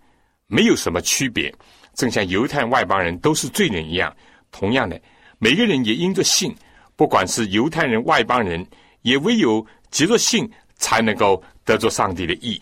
[0.45, 1.53] 没有什么区别，
[1.93, 4.15] 正像犹太外邦人都是罪人一样。
[4.51, 4.97] 同样的，
[5.37, 6.55] 每个人也因着信，
[6.95, 8.65] 不管是犹太人、外邦人，
[9.01, 12.57] 也唯有藉着信，才能够得着上帝的意。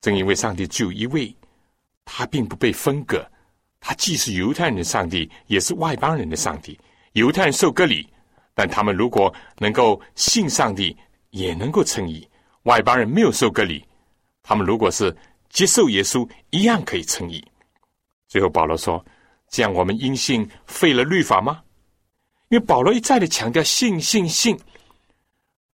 [0.00, 1.32] 正因为上帝只有一位，
[2.04, 3.24] 他并不被分割，
[3.80, 6.78] 他既是犹太人的上帝，也是外邦人的上帝。
[7.12, 8.08] 犹太人受割礼，
[8.54, 10.96] 但他们如果能够信上帝，
[11.30, 12.26] 也能够称义；
[12.64, 13.84] 外邦人没有受割礼。
[14.42, 15.14] 他们如果是
[15.48, 17.44] 接受耶稣，一样可以称义。
[18.28, 19.04] 最后保罗说
[19.48, 21.62] ：“这样我们因信废了律法吗？”
[22.50, 24.58] 因为保罗一再的强调信信信，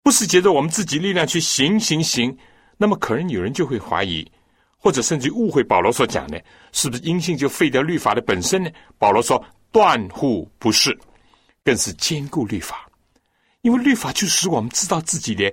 [0.03, 2.37] 不是借着我们自己力量去行行行。
[2.77, 4.29] 那么可能有人就会怀疑，
[4.85, 6.39] 或者甚至误会保罗所讲的，
[6.73, 8.71] 是不是因信就废掉律法的本身呢？
[8.99, 9.43] 保罗说
[9.73, 10.95] ：“断乎不是，
[11.65, 12.87] 更是兼顾律法，
[13.63, 15.51] 因为律法就使我们知道自己的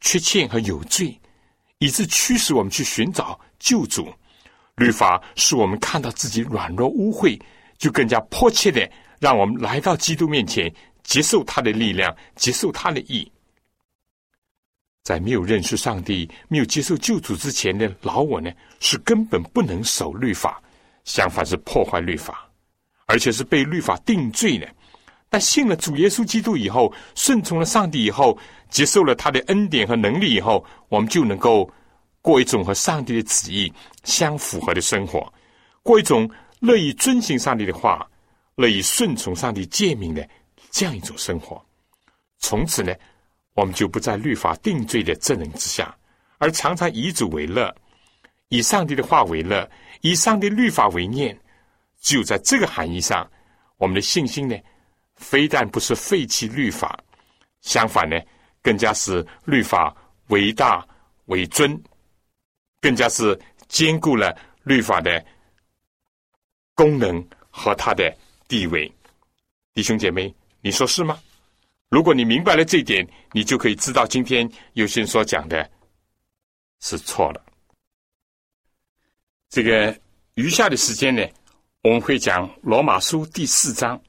[0.00, 1.14] 缺陷和有罪。”
[1.76, 4.08] 以致驱使我们去寻找救主，
[4.76, 7.38] 律法使我们看到自己软弱污秽，
[7.76, 13.30] 就更加迫切的让我们来到基督面前，接受他的力量，接受他的意。
[15.10, 20.62] 在没有认识上帝、没有接受救主之前的老我呢，是根本不能守律法，
[21.04, 22.48] 相反是破坏律法，
[23.06, 24.68] 而且是被律法定罪的。
[25.28, 28.38] 但信了主耶稣基督以后，顺从了上帝以后。
[28.70, 31.68] 接受了他的恩典和能力以后，我们就能够
[32.22, 33.72] 过一种和上帝的旨意
[34.04, 35.20] 相符合的生活，
[35.82, 38.08] 过一种乐意遵行上帝的话、
[38.54, 40.24] 乐意顺从上帝诫命的
[40.70, 41.60] 这样一种生活。
[42.38, 42.94] 从此呢，
[43.54, 45.94] 我们就不在律法定罪的证人之下，
[46.38, 47.74] 而常常以主为乐，
[48.48, 49.68] 以上帝的话为乐，
[50.00, 51.38] 以上帝律法为念。
[52.00, 53.30] 只有在这个含义上，
[53.76, 54.56] 我们的信心呢，
[55.16, 56.98] 非但不是废弃律法，
[57.60, 58.16] 相反呢。
[58.62, 59.96] 更加是律法
[60.28, 60.86] 为大
[61.26, 61.82] 为尊，
[62.78, 65.24] 更加是兼顾了律法的
[66.74, 68.14] 功能和它的
[68.46, 68.92] 地位。
[69.72, 71.18] 弟兄姐妹，你说是吗？
[71.90, 75.70] 如果你明白了这一点，你就可以知道今天有些人所讲的
[76.80, 77.44] 是错了。
[79.50, 79.94] 这个
[80.34, 81.22] 余下的时间呢，
[81.82, 84.00] 我们会讲罗马书第四章，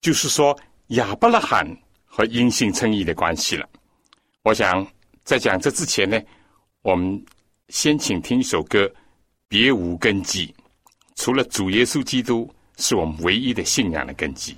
[0.00, 1.64] 就是说亚伯拉罕。
[2.08, 3.68] 和因信称义的关系了。
[4.42, 4.86] 我想
[5.22, 6.18] 在讲这之前呢，
[6.80, 7.22] 我们
[7.68, 8.86] 先请听一首歌，
[9.48, 10.46] 《别无根基》，
[11.16, 14.56] 除了主耶稣基督是我们唯一的信仰的根基。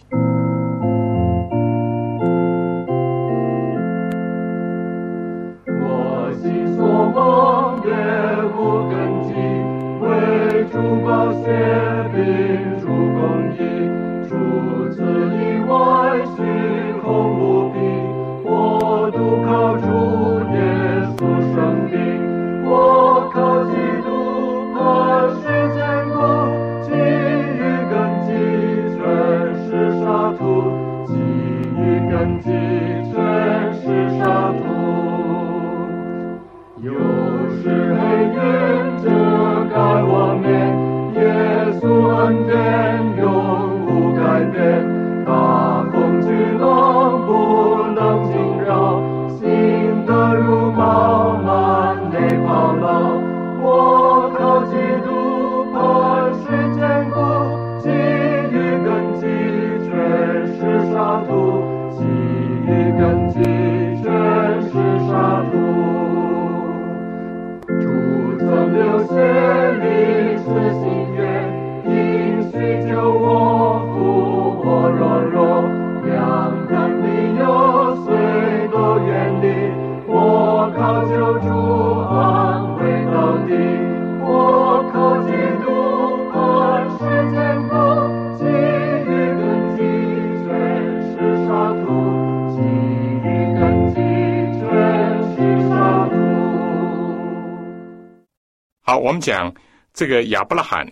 [99.20, 99.54] 讲
[99.92, 100.86] 这个亚伯拉罕，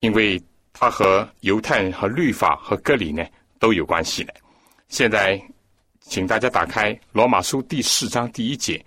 [0.00, 3.24] 因为他和犹太人和律法和割礼呢
[3.58, 4.34] 都有关系的。
[4.88, 5.40] 现在，
[6.00, 8.84] 请大家打开罗马书第四章第一节，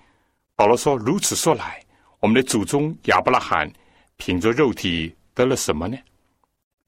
[0.56, 1.84] 保罗说：“如此说来，
[2.20, 3.72] 我们的祖宗亚伯拉罕
[4.18, 5.98] 凭着肉体得了什么呢？”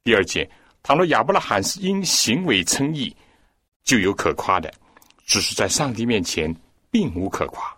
[0.04, 0.50] 第二节，
[0.84, 3.16] 倘若亚伯拉罕是因行为称义，
[3.84, 4.70] 就有可夸的；
[5.26, 6.56] 只是在上帝面前
[6.90, 7.76] 并无可夸。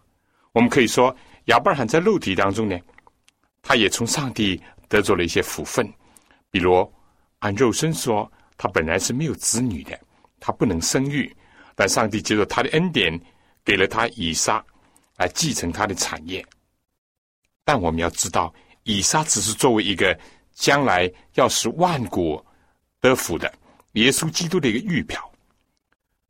[0.52, 1.16] 我们可以说，
[1.46, 2.78] 亚伯拉罕在肉体当中呢，
[3.62, 5.92] 他也从上帝得着了一些福分，
[6.50, 6.92] 比如
[7.40, 10.00] 按肉身说，他本来是没有子女的。
[10.44, 11.32] 他不能生育，
[11.76, 13.14] 但上帝借着他的恩典，
[13.64, 14.66] 给了他以撒
[15.18, 16.44] 来继承他的产业。
[17.64, 18.52] 但我们要知道，
[18.82, 20.20] 以撒只是作为一个
[20.52, 22.44] 将来要使万国
[23.00, 23.54] 得福的
[23.94, 25.32] 耶稣基督的一个预表。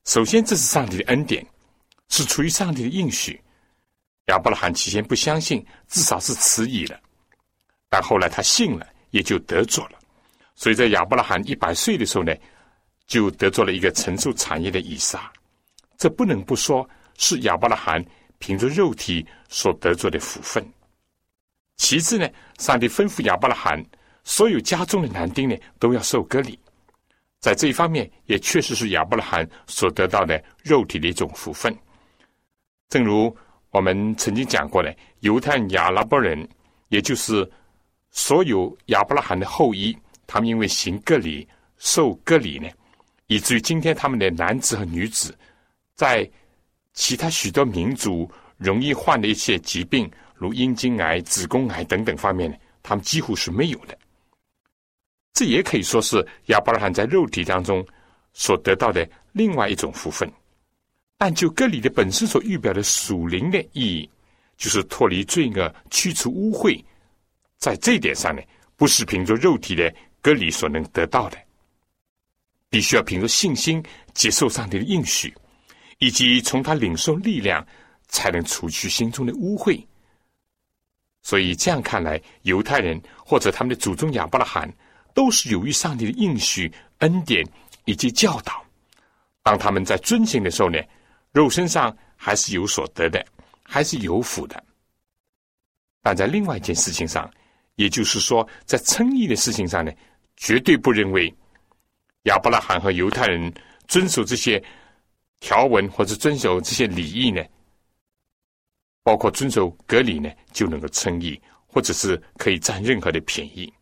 [0.04, 1.46] 首先，这是上帝的恩典，
[2.10, 3.42] 是出于上帝的应许。
[4.26, 7.00] 亚伯拉罕起先不相信，至少是迟疑了，
[7.92, 10.00] 但后来他信了，也就得着了。
[10.56, 12.34] 所以在亚伯拉罕一百岁的时候呢。
[13.08, 15.30] 就得做了一个承受产业的以撒，
[15.98, 18.02] 这不能不说是亚伯拉罕
[18.40, 20.66] 凭着肉体所得做的福分。
[21.76, 22.26] 其次呢，
[22.58, 23.84] 上帝吩咐亚伯拉罕，
[24.24, 26.58] 所有家中的男丁呢都要受割礼，
[27.42, 31.76] 在这一方面也确实是亚伯拉罕所得到的肉体的一种福分。
[32.88, 33.36] 正如
[33.72, 36.48] 我们曾经讲过的，犹太亚拉伯人，
[36.88, 37.44] 也就是
[38.12, 39.98] 所有亚伯拉罕的后裔，
[40.28, 41.48] 他们因为行割礼、
[41.78, 42.70] 受割礼呢。
[43.28, 45.34] 以至于今天，他们的男子和女子，
[45.96, 46.30] 在
[46.94, 53.98] 其他许多民族容易患的一些疾病，如阴茎癌、子宫癌等等方面呢，他们几乎是没有的。
[55.34, 57.86] 这也可以说是亚伯拉罕在肉体当中
[58.34, 60.30] 所得到的另外一种福分。
[61.18, 64.10] 但就割礼的本身所预表的属灵的意义，
[64.58, 66.84] 就是脱离罪恶、去除污秽，
[67.62, 68.42] 在这一点上呢，
[68.76, 71.38] 不是凭着肉体的割礼所能得到的。
[72.70, 73.84] 必须要凭着信心
[74.14, 75.34] 接受上帝的应许，
[76.00, 77.66] 以及从他领受力量，
[78.08, 79.86] 才能除去心中的污秽。
[81.22, 84.74] 所以这样看来，犹太人或者他们的祖宗亚伯拉罕，
[85.14, 87.46] 都是由于上帝的应许、恩典
[87.86, 88.66] 以及教导。
[89.44, 90.80] 当他们在遵行的时候呢，
[91.32, 93.24] 肉身上还是有所得的，
[93.62, 94.64] 还是有福的。
[96.02, 97.30] 但在另外一件事情上，
[97.76, 99.92] 也就是说，在称义的事情上呢，
[100.38, 101.34] 绝对不认为。
[102.26, 103.52] 亚伯拉罕和犹太人
[103.88, 104.64] 遵守这些
[105.40, 107.44] 条文或者遵守这些礼仪呢，
[109.02, 113.74] 包括遵守隔离呢，就能够称义，或者是可以占任何的便宜。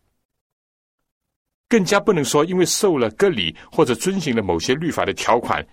[1.67, 5.63] 更加不能说，因为受了割礼或者遵循了某些律法的条款，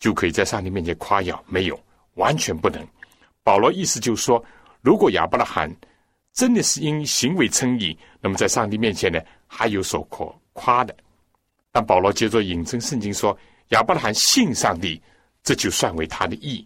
[0.00, 1.44] 就可以在上帝面前夸耀。
[1.46, 1.78] 没有，
[2.14, 2.84] 完全不能。
[3.42, 4.42] 保罗意思就是说，
[4.80, 5.70] 如果亚伯拉罕
[6.38, 9.18] 真的是因行为称义，那么在上帝面前呢，
[9.48, 10.96] 还有所可夸的。
[11.72, 13.36] 但保罗接着引证圣经说
[13.70, 15.02] ：“亚伯拉罕信上帝，
[15.42, 16.64] 这就算为他的义。”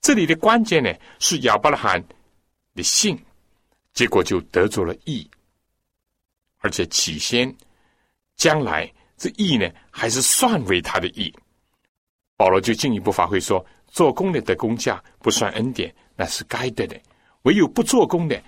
[0.00, 2.00] 这里的关键呢是亚伯拉罕
[2.76, 3.18] 的信，
[3.94, 5.28] 结果就得着了义，
[6.58, 7.52] 而且起先、
[8.36, 11.34] 将来这义呢还是算为他的义。
[12.36, 16.96] 保罗就进一步发挥说：“做工的得工价，不算恩典，那是该得的；
[17.42, 18.40] 唯有不做工的，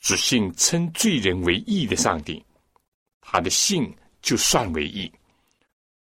[0.00, 2.44] 只信称罪人为义的上帝，
[3.20, 5.12] 他的信就算为义。”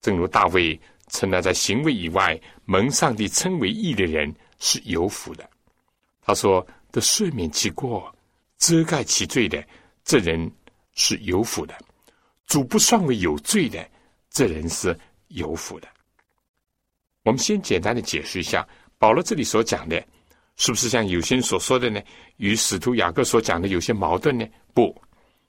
[0.01, 5.49] 正如大卫称了，在行为以外蒙上帝称为义的人是有福的。
[6.21, 8.13] 他说：“的赦免其过、
[8.57, 9.65] 遮盖其罪的，
[10.03, 10.51] 这人
[10.93, 11.73] 是有福的；
[12.47, 13.89] 主不算为有罪的，
[14.29, 15.87] 这人是有福的。”
[17.23, 18.67] 我们先简单的解释一下，
[18.97, 20.05] 保罗这里所讲的，
[20.55, 22.01] 是不是像有些人所说的呢？
[22.37, 24.45] 与使徒雅各所讲的有些矛盾呢？
[24.73, 24.95] 不，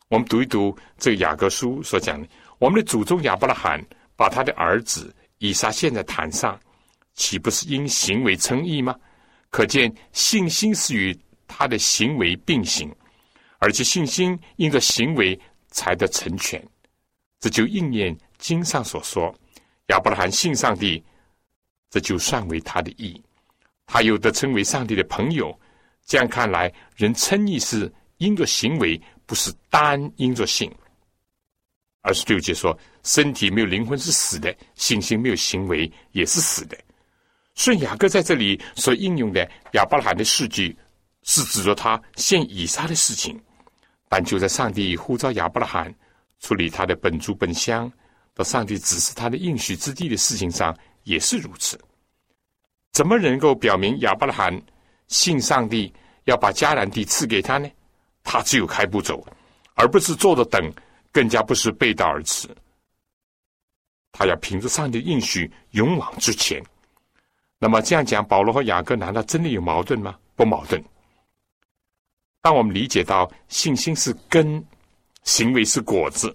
[0.09, 2.28] 我们读一读这雅各书所讲的，
[2.59, 3.84] 我们的祖宗亚伯拉罕。
[4.16, 6.57] 把他的儿子以撒献在坛上，
[7.14, 8.94] 岂不是因行为称义吗？
[9.50, 12.94] 可见信心是与他的行为并行，
[13.59, 15.36] 而且信心因着行为
[15.66, 16.64] 才得成全。
[17.40, 19.34] 这就应验经上所说：
[19.88, 21.02] 亚伯拉罕信上帝，
[21.90, 23.20] 这就算为他的义。
[23.87, 25.59] 他有的称为上帝的朋友。
[26.07, 30.70] 这样看来，人称义是因着行为，不是单因着信。
[32.03, 36.76] 二十六节说，身体没有灵魂是死的，信心没有行为也是死的。
[37.55, 40.76] 顺雅各在这里所应用的亚伯拉罕的事迹，
[41.22, 43.41] 是指着他献以撒的事情。
[44.11, 45.93] 但就在上帝呼召亚伯拉罕
[46.41, 47.91] 处理他的本族本乡，
[48.35, 51.80] 到上帝指示他的应许之地的事情上，也是如此。
[52.95, 54.62] 怎么能够表明亚伯拉罕
[55.09, 55.92] 信上帝
[56.24, 57.68] 要把迦南地赐给他呢？
[58.22, 59.26] 他只有开步走，
[59.74, 60.72] 而不是坐着等，
[61.12, 62.49] 更加不是背道而驰。
[64.12, 66.62] 他要凭着上帝的应许勇往直前。
[67.59, 70.16] 那么这样讲，保罗和雅各难道真的有矛盾吗？
[70.36, 70.82] 不矛盾。
[72.40, 74.64] 当我们理解到信心是根，
[75.24, 76.34] 行为是果子，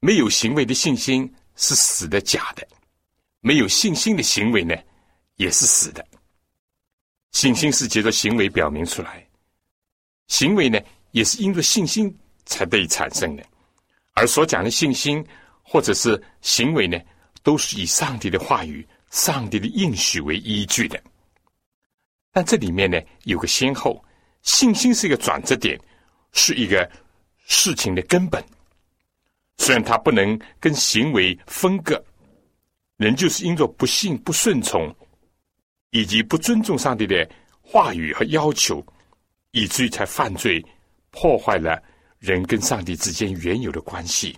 [0.00, 2.62] 没有行为的信心是死的、假的；
[3.40, 4.74] 没有信心的行为呢，
[5.36, 6.06] 也是死的。
[7.32, 9.26] 信心是借着行为表明出来，
[10.28, 10.78] 行为呢
[11.10, 12.16] 也是因着信心
[12.46, 13.44] 才得以产生的。
[14.14, 15.24] 而所讲的信心
[15.62, 16.98] 或者是行为呢，
[17.42, 21.02] 都是以上帝的话语、上帝的应许为依据的。
[22.32, 24.02] 但这里面呢有个先后。
[24.42, 25.80] 信心是一个转折点，
[26.32, 26.86] 是一个
[27.46, 28.44] 事情的根本。
[29.56, 31.98] 虽然它不能跟行为分割，
[32.98, 34.94] 人就是因着不信、不顺从，
[35.94, 37.26] 以及不尊重上帝的
[37.62, 38.84] 话语和要求，
[39.52, 40.60] 以至于才犯罪，
[41.12, 41.80] 破坏了
[42.18, 44.36] 人跟上帝之间原有的关系。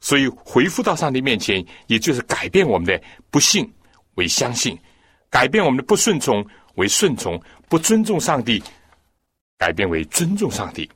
[0.00, 3.68] 所以回复到上帝面前，也就是改变我们的不信
[4.14, 4.78] 为相信，
[5.28, 6.46] 改变我们的不顺从
[6.76, 7.36] 为顺从，
[7.68, 8.62] 不尊重上帝。
[9.58, 10.90] 改变为尊重上帝，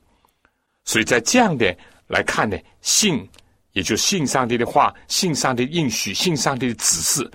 [0.83, 1.73] 所以在这样的
[2.07, 3.25] 来看呢，信
[3.71, 7.31] 也就信上帝的话，信上帝应许，信上帝的指示，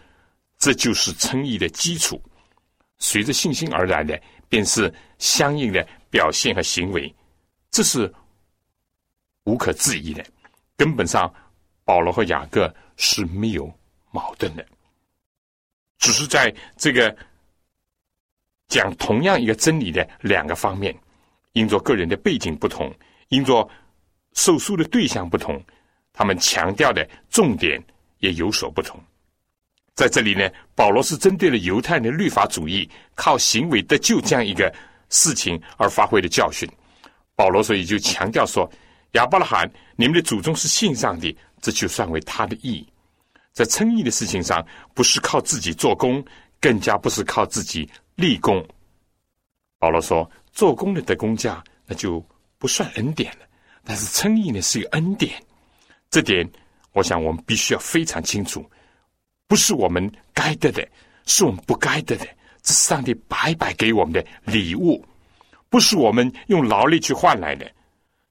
[0.59, 2.23] 这就是称义的基础。
[3.03, 7.13] 随着信心而来的，便是相应的表现和行为，
[7.69, 8.11] 这是
[9.43, 10.25] 无可置疑的。
[10.77, 11.33] 根本上，
[11.85, 13.69] 保罗和雅各是没有
[14.13, 14.65] 矛盾的，
[15.99, 17.15] 只是在这个
[18.69, 20.97] 讲同样一个真理的两个方面。
[21.55, 22.95] 因着个人的背景不同，
[23.29, 23.69] 因着
[24.33, 25.61] 受诉的对象不同，
[26.13, 27.83] 他们强调的重点
[28.21, 28.99] 也有所不同。
[29.95, 34.73] 在这里呢，保罗是针对了犹太人的律法主义靠行为得救这样一个
[35.11, 36.69] 事情而发挥的教训。
[37.35, 38.71] 保罗所以就强调说
[39.13, 42.87] ：“亚伯拉罕，你们的祖宗是信上帝，这就算为他的义。
[43.53, 46.25] 在称义的事情上，不是靠自己做工，
[46.61, 48.67] 更加不是靠自己立功。”
[49.79, 50.31] 保罗说。
[50.55, 52.23] 做工的得工价，那就
[52.59, 53.47] 不算恩典了。
[53.85, 55.43] 但是称义呢，是一个恩典。
[56.11, 56.47] 这点，
[56.93, 58.71] 我想我们必须要非常清楚，
[59.53, 60.89] 不是我们该得的，
[61.27, 62.27] 是我们不该得的。
[62.63, 65.07] 这是上帝白白给我们的礼物，
[65.69, 67.71] 不是我们用劳力去换来的。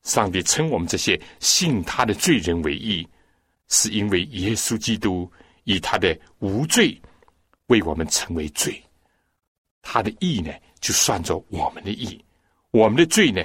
[0.02, 3.08] 上帝称我们这些信他的罪人为义，
[3.68, 5.32] 是因为耶稣基督
[5.66, 7.00] 以他的无罪
[7.68, 8.84] 为我们成为罪，
[9.84, 10.52] 他的义呢？
[10.80, 12.20] 就算作我们的义，
[12.72, 13.44] 我们的罪呢？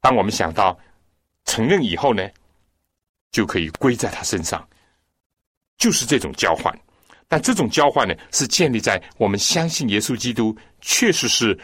[0.00, 0.78] 当我们想到
[1.44, 2.26] 承认以后呢，
[3.30, 4.66] 就可以归在他身上，
[5.78, 6.74] 就是这种交换。
[7.26, 11.58] 但这种交换呢，是建立在我们相信耶稣基督确实是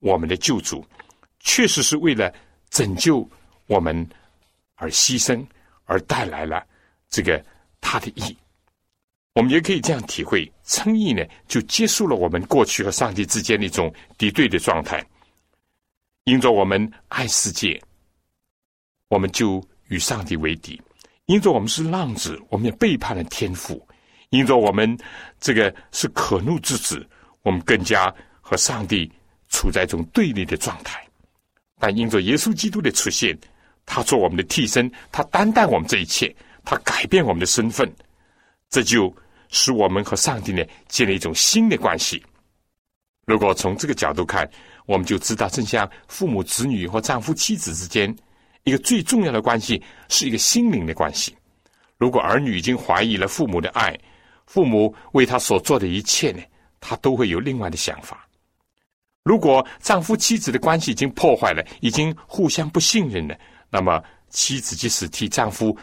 [0.00, 0.84] 我们的救主，
[1.38, 2.32] 确实是为了
[2.70, 3.26] 拯救
[3.66, 4.06] 我们
[4.74, 5.46] 而牺牲，
[5.84, 6.66] 而带来了
[7.08, 7.42] 这个
[7.80, 8.36] 他的义。
[9.34, 15.02] 我们也可以这样体会，称义呢，就结束了我们过去和上帝之间的一种敌对的状态。
[16.24, 17.80] 因着我们爱世界，
[19.08, 20.76] 我们就与上帝为敌；
[21.30, 23.76] 因着我们是浪子，我们也背叛了天父；
[24.30, 24.98] 因着我们
[25.38, 27.08] 这个是可怒之子，
[27.42, 29.08] 我们更加和上帝
[29.48, 31.00] 处在一种对立的状态。
[31.78, 33.38] 但因着耶稣基督的出现，
[33.86, 37.88] 他做我们的替身，他担待我们这一切，他改变我们的身份。
[38.68, 39.14] 这就
[39.50, 42.20] 使我们和上帝呢建立一种新的关系。
[43.24, 44.50] 如果从这个角度看，
[44.84, 48.12] 我们就知道，正像父母子女或丈夫妻子之间，
[48.70, 51.36] 一个最重要的关系是一个心灵的关系。
[51.98, 53.98] 如果儿女已经怀疑了父母的爱，
[54.46, 56.40] 父母为他所做的一切呢，
[56.78, 58.26] 他都会有另外的想法。
[59.24, 63.36] 如果丈夫妻子的关系已经破坏了，已经互相不信任了，
[63.68, 65.76] 那么妻子即使替丈夫。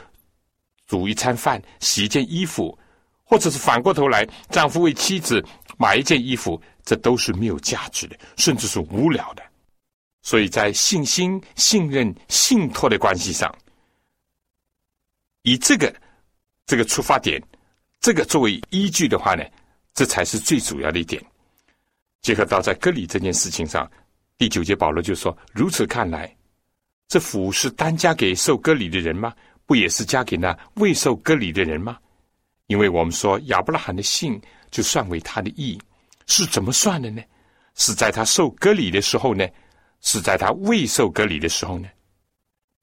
[0.88, 2.78] 煮一餐饭，洗一件衣服，
[3.26, 5.44] 或者是反过头来，丈夫为妻子
[5.78, 9.44] 买一件衣服，这都是没有价值的，甚至是无聊的。
[10.28, 13.50] 所以在信心、信任、信托的关系上，
[15.44, 15.96] 以这个
[16.66, 17.42] 这个出发点，
[18.02, 19.46] 这个作为依据的话呢，
[19.94, 21.24] 这才是最主要的一点。
[22.22, 23.90] 结合到在割礼这件事情上，
[24.38, 26.36] 第九节保罗就说：如此看来，
[27.08, 29.34] 这福是单加给受割礼的人吗？
[29.66, 31.98] 不也是加给那未受割礼的人吗？
[32.66, 34.38] 因为我们说亚伯拉罕的信
[34.72, 35.80] 就算为他的义，
[36.26, 37.24] 是怎么算的呢？
[37.76, 39.48] 是在他受割礼的时候呢？
[40.02, 41.88] 是在他未受隔离的时候呢？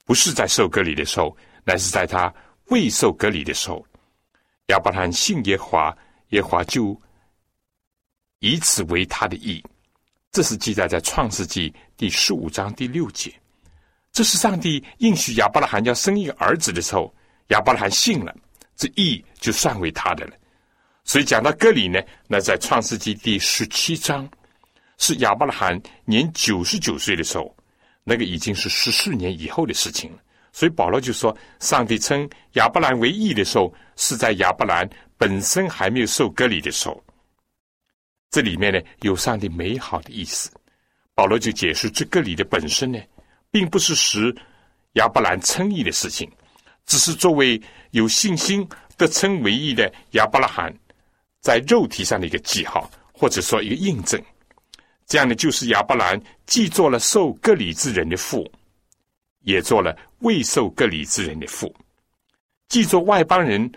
[0.04, 1.34] 不是在受隔离的时候，
[1.64, 2.32] 乃是在他
[2.66, 3.84] 未受隔离的时候。
[4.68, 5.96] 亚伯拉罕信耶华，
[6.30, 7.00] 耶华就
[8.40, 9.62] 以此为他的义。
[10.32, 13.32] 这是记载在创世纪第十五章第六节。
[14.12, 17.14] 这是上帝应许亚伯拉罕要生一个儿子的时候，
[17.48, 18.34] 亚伯拉罕信了，
[18.76, 20.32] 这义就算为他的了。
[21.04, 24.28] 所以讲到割礼呢，那在创世纪第十七章，
[24.98, 27.54] 是亚伯拉罕年九十九岁的时候，
[28.04, 30.18] 那个已经是十四年以后的事情了。
[30.52, 34.88] 所以保罗就说，上帝称亚伯兰为义的时候，是在亚伯兰
[35.18, 37.02] 本身还没有受割礼的时候。
[38.30, 40.50] 这里面呢有上帝美好的意思。
[41.14, 42.98] 保罗就解释，这割礼的本身呢，
[43.50, 44.34] 并不是使
[44.92, 46.30] 亚伯兰称义的事情，
[46.86, 50.72] 只是作为有信心得称为义的亚伯拉罕
[51.40, 54.20] 在肉体上的一个记号，或者说一个印证。
[55.06, 58.50] 这样呢，就是亚伯兰既做了受割礼之人的父。
[59.46, 61.70] 也做了未受割礼之人的父，
[62.68, 63.70] 既做外邦人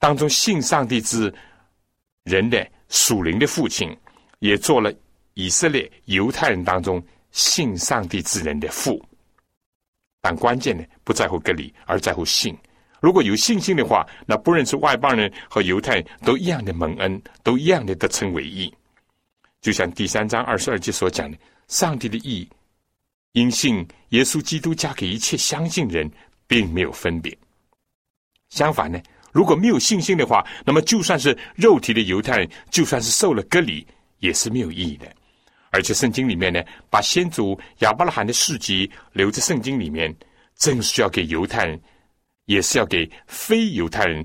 [0.00, 1.32] 当中信上帝之
[2.24, 3.96] 人的属灵的父亲，
[4.40, 4.92] 也做了
[5.34, 7.00] 以色列犹太人当中
[7.30, 9.00] 信上帝之人的父。
[10.20, 12.52] 但关键呢，不在乎割礼，而在乎信。
[13.00, 18.74] 如果有信心的话，那不论是外邦人和犹太人都一样的蒙恩，都一样的得称为义。
[19.64, 21.38] 就像第三章二十二节所讲的，
[21.68, 22.46] 上帝的义。
[23.32, 26.08] 因信耶稣基督加给一切相信人，
[26.46, 27.34] 并没有分别。
[28.50, 29.00] 相反呢，
[29.32, 33.86] 如果没有信心的话，那么就算是肉体的犹太人，就算是受了割礼，
[34.18, 35.10] 也是没有意义的。
[35.70, 40.14] 而且圣经里面呢，把先祖亚伯拉罕的事迹留在圣经里面，
[40.56, 41.80] 正是要给犹太人，
[42.44, 44.22] 也是要给非犹太人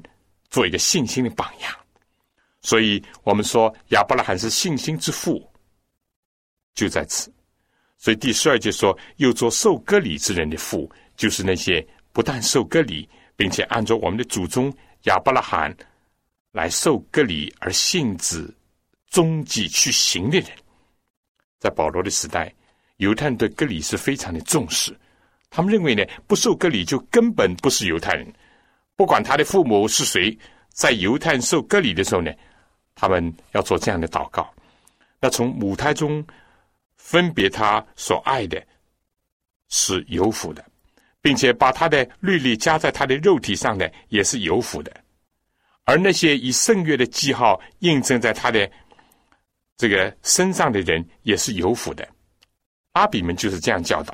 [0.50, 1.74] 做一个信心的榜样。
[2.70, 5.44] 所以我们说亚伯拉罕是信心之父，
[6.76, 7.34] 就在此。
[7.98, 14.72] 所以第十二节说，又做受割礼之人的父，就是那些不但受割礼，并且按照我们的祖宗
[15.06, 15.76] 亚伯拉罕
[16.52, 18.56] 来受割礼而信子
[19.08, 20.50] 终极去行的人。
[21.58, 22.54] 在保罗的时代，
[22.98, 24.96] 犹太人对割礼是非常的重视，
[25.50, 28.32] 他们认为呢，不受割礼就根本不是犹太人，
[28.96, 30.38] 不管他的父母是谁，
[30.70, 32.32] 在犹太人受割礼的时候呢，
[33.00, 34.52] 他们要做这样的祷告。
[35.22, 36.26] 那从母胎中。
[37.02, 38.62] 分别他所爱的，
[39.70, 40.64] 是有福的，
[41.22, 44.96] 并且把他的律例加在他的肉体上的，也是有福的。
[45.86, 48.70] 而那些以圣约的记号印证在他的
[49.76, 52.08] 这个身上的人，也是有福的。
[52.92, 54.14] 阿比们就是这样教导：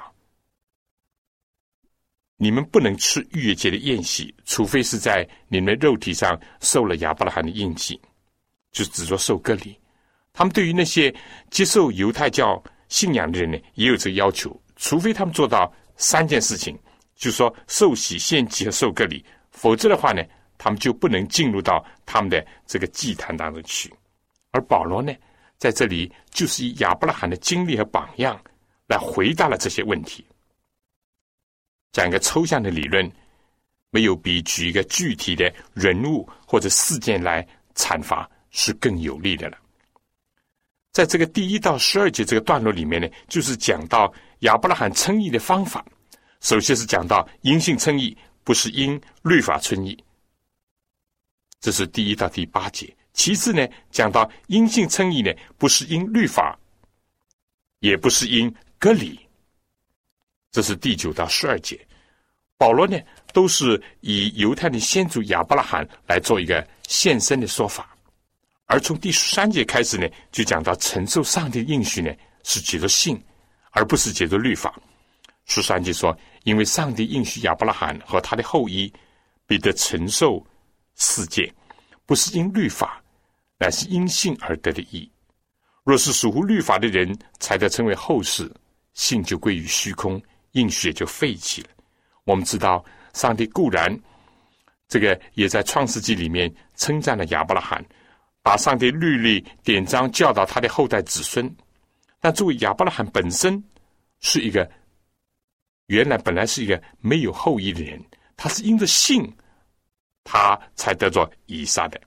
[2.37, 7.99] 你们不能吃逾越节的宴席，除非是在你们肉体上受了亚伯拉罕的印记，
[8.75, 9.79] 就是指着受割礼。
[10.33, 11.13] 他们对于那些
[11.49, 12.61] 接受犹太教。
[12.87, 16.77] 信仰的人呢，也有这个要求，除非他们做到三件事情，
[17.15, 20.23] 就是说受洗、献祭和受割礼，否则的话呢，
[20.55, 23.91] 他们就不能进入到他们的这个祭坛当中去。
[24.51, 25.11] 而保罗呢，
[25.57, 28.39] 在这里就是以亚伯拉罕的经历和榜样
[28.85, 30.23] 来回答了这些问题。
[31.91, 33.11] 讲一个抽象的理论，
[33.89, 39.57] 没有比举一个具体的人物或者事件来阐发是更有利的了。
[40.93, 45.85] 在这个第一到十二节这个段落里面呢，就是讲到亚伯拉罕称义的方法。
[46.39, 50.01] 首先是讲到因信称义，不是因律法称义，
[51.59, 52.95] 这是第一到第八节。
[53.11, 56.57] 其次呢，讲到因信称义呢，不是因律法，
[57.79, 59.19] 也不是因割礼，
[60.51, 61.85] 这是第九到十二节。
[62.57, 62.97] 保罗呢，
[63.33, 67.94] 都是以犹太的先祖亚伯拉罕来做一个现身的说法。
[68.67, 72.11] 而从第十三节开始呢，就讲到承受上帝应许呢，
[72.43, 73.21] 是解着信，
[73.71, 74.73] 而不是解着律法。
[75.45, 78.91] 十三节说，因为上帝应许亚伯拉罕和他的后裔
[79.45, 80.43] 必得承受
[80.95, 81.53] 世界，
[82.07, 82.99] 不是因律法，
[83.59, 85.09] 乃是因信而得的义。
[85.83, 88.51] 若是属乎律法的人才得称为后世，
[88.95, 90.19] 信就归于虚空，
[90.53, 91.69] 应许也就废弃了。
[92.23, 93.95] 我们知道，上帝固然
[94.87, 97.85] 这个也在创世纪里面称赞了亚伯拉罕。
[98.45, 101.51] 把上帝律例典章教导他的后代子孙，
[102.19, 103.61] 但作为亚伯拉罕本身
[104.19, 104.69] 是一个
[105.87, 107.99] 原来本来是一个没有后裔的人，
[108.37, 109.27] 他是因着信，
[110.23, 111.99] 他才得着以撒的。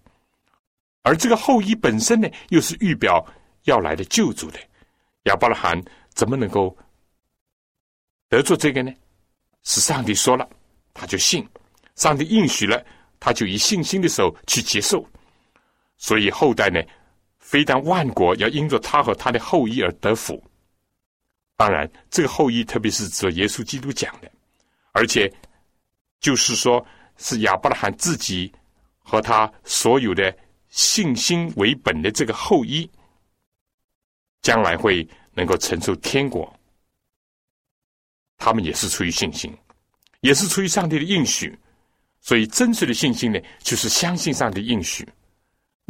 [1.03, 3.27] 而这个后裔本身呢，又是预表
[3.65, 4.61] 要来的救主的。
[5.25, 5.77] 亚伯拉罕
[6.11, 6.77] 怎么能够
[8.29, 8.95] 得着这个呢？
[9.65, 10.49] 是上帝说了，
[10.95, 11.43] 他就信；
[11.97, 12.81] 上帝应许了，
[13.19, 15.05] 他就以信心的手去接受。
[15.99, 16.81] 所以后代呢，
[17.39, 20.43] 非但万国要因着他和他的后裔而得福，
[21.57, 24.31] 当然这个后裔特别是指耶稣基督讲的，
[24.93, 25.33] 而且
[26.21, 26.85] 就是说
[27.17, 28.53] 是亚伯拉罕自己
[29.01, 30.33] 和他所有的
[30.69, 32.89] 信心为本的这个后裔，
[34.41, 36.53] 将来会能够承受天国，
[38.37, 39.53] 他们也是出于信心，
[40.21, 41.59] 也是出于上帝的应许。
[42.21, 45.09] 所以，真实的信心呢，就是相信上帝应许。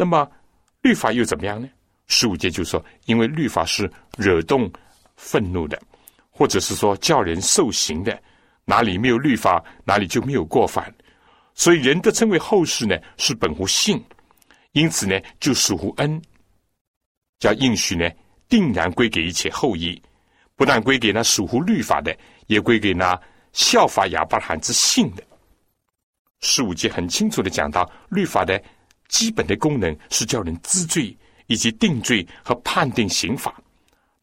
[0.00, 0.30] 那么，
[0.80, 1.68] 律法又怎么样呢？
[2.06, 4.70] 十五节就说，因为律法是惹动
[5.16, 5.76] 愤怒的，
[6.30, 8.16] 或者是说叫人受刑的。
[8.64, 10.94] 哪里没有律法，哪里就没有过犯。
[11.52, 14.00] 所以，人的称为后世呢，是本乎信，
[14.70, 16.22] 因此呢，就属乎恩。
[17.40, 18.08] 叫应许呢，
[18.48, 20.00] 定然归给一切后裔，
[20.54, 23.20] 不但归给那属乎律法的，也归给那
[23.52, 25.24] 效法亚伯罕之信的。
[26.40, 28.62] 十五节很清楚的讲到，律法的
[29.08, 33.60] 基本的功能是叫人知罪，以及定罪和判定刑法。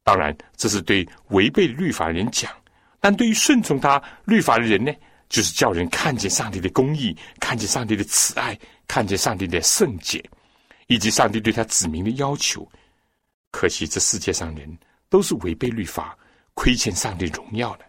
[0.04, 2.52] 当然，这是对违背律法的人讲；
[3.00, 4.94] 但对于顺从他律法的人呢，
[5.30, 8.58] 就是叫人看见上帝的公义，看见上帝的慈爱，
[8.88, 10.24] 看见上帝的圣洁，
[10.86, 12.68] 以及上帝对他子民的要求。
[13.50, 14.78] 可惜这世界上人
[15.10, 16.16] 都是违背律法，
[16.54, 17.86] 亏欠上帝荣耀的，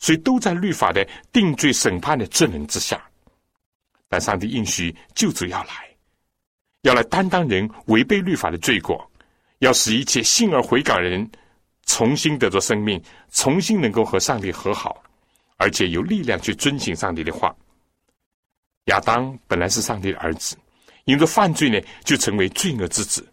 [0.00, 3.00] 所以都在律法的定罪审判的罪人之下。
[4.08, 5.83] 但上帝应许救主要来，
[6.84, 9.10] 要来担当人违背律法的罪过，
[9.58, 11.28] 要使一切信而悔改人
[11.86, 15.02] 重新得着生命，重新能够和上帝和好，
[15.56, 17.54] 而且有力量去遵行上帝的话。
[18.84, 20.56] 亚当本来是上帝的儿子，
[21.04, 23.26] 因着犯罪呢，就成为罪恶之子。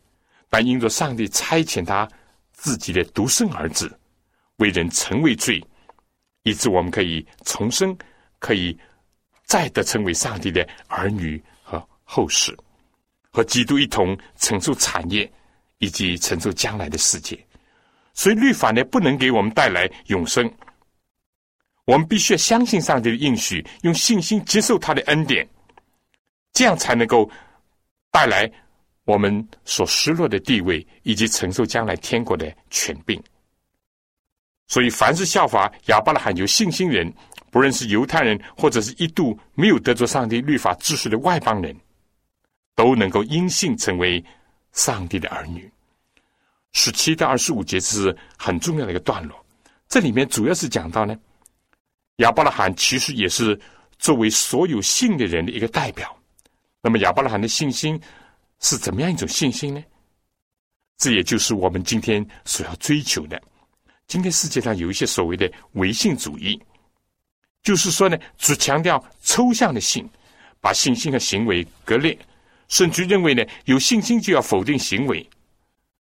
[0.50, 2.10] 但因着上帝差遣他
[2.54, 3.98] 自己的独生儿子
[4.58, 5.64] 为人成为罪，
[6.44, 7.98] 以致我们可以重生，
[8.40, 8.78] 可以。
[9.44, 12.58] 再得成为上帝的儿女和后世，
[13.32, 15.32] 和基督一同承受产业，
[15.80, 17.38] 以及承受将来的世界。
[18.14, 20.52] 所以律法呢，不能给我们带来永生。
[21.86, 25.48] 我们必须要相信上帝的应许，用信心接受他的恩典，
[26.54, 27.30] 这样才能够
[28.12, 28.50] 带来
[29.06, 33.22] 我们所失落的地位，以及承受将来天国的权柄。
[34.68, 37.12] 所以，凡是效法亚伯拉罕有信心人。
[37.50, 41.76] 不论是犹太人，或者是一度没有得着上帝律法知识的外邦人，
[42.76, 44.24] 都能够因信成为
[44.74, 45.72] 上帝的儿女。
[46.74, 49.46] 十七到二十五节是很重要的一个段落，
[49.90, 51.18] 这里面主要是讲到呢，
[52.18, 53.60] 亚伯拉罕其实也是
[54.00, 56.16] 作为所有信的人的一个代表。
[56.82, 58.00] 那么亚伯拉罕的信心
[58.60, 59.84] 是怎么样一种信心呢？
[60.98, 63.42] 这也就是我们今天所要追求的。
[64.08, 66.62] 今天世界上有一些所谓的唯信主义。
[67.64, 70.10] 就是说呢，只强调抽象的信，
[70.60, 72.18] 把信心和行为割裂，
[72.72, 75.24] 甚至认为呢，有信心就要否定行为。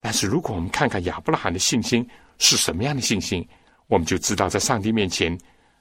[0.00, 2.06] 但是，如果我们看看亚伯拉罕的信心
[2.36, 3.48] 是什么样的信心，
[3.86, 5.34] 我们就知道在上帝面前，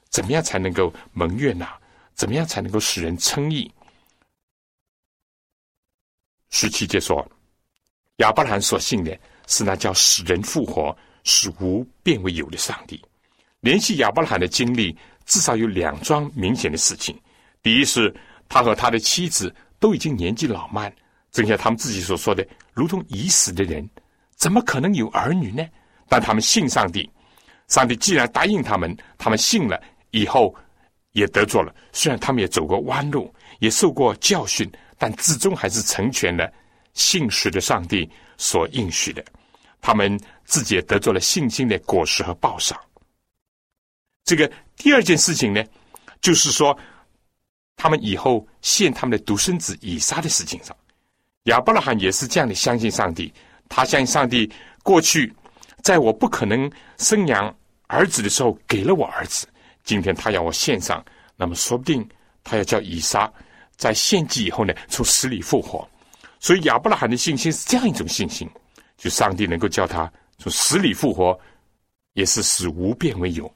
[0.08, 1.78] 怎么样才能够蒙悦纳，
[2.14, 3.70] 怎么样才能够使人称义。
[6.48, 7.30] 十七节说，
[8.16, 13.04] 亚伯拉罕所信的是那叫使人复活、使无变为有的上帝。
[13.60, 14.96] 联系亚伯拉罕的经历。
[15.28, 17.14] 至少有两桩明显的事情。
[17.60, 18.10] 第一是，
[18.48, 20.92] 他和他的妻子都已经年纪老迈，
[21.30, 23.88] 正像他们自己所说的，如同已死的人，
[24.36, 25.66] 怎么可能有儿女呢？
[26.08, 27.10] 但他们信上帝，
[27.68, 30.54] 上帝既然答应他们，他们信了以后
[31.12, 31.74] 也得做了。
[31.92, 36.50] 虽然他们也走过弯路，也受过教训，但最终还是成全了
[36.94, 39.24] 信实的上帝所应许的。
[39.80, 42.78] 他们自己也得做了信心的果实和报赏。
[44.24, 45.62] 这个第二件事情呢，
[46.20, 46.76] 就是说，
[47.78, 50.76] 他们以后献他们的独生子以撒的事情上，
[51.44, 53.32] 亚伯拉罕也是这样的相信上帝。
[53.68, 54.50] 他相信上帝
[54.82, 55.32] 过去
[55.82, 57.54] 在我不可能生养
[57.86, 59.46] 儿子的时候给了我儿子，
[59.84, 61.04] 今天他要我献上，
[61.36, 62.06] 那么说不定
[62.42, 63.32] 他要叫以撒
[63.76, 65.88] 在献祭以后呢从死里复活。
[66.40, 68.48] 所以亚伯拉罕的信心是这样一种信心，
[68.96, 71.38] 就上帝能够叫他从死里复活，
[72.14, 73.48] 也是使无变为有。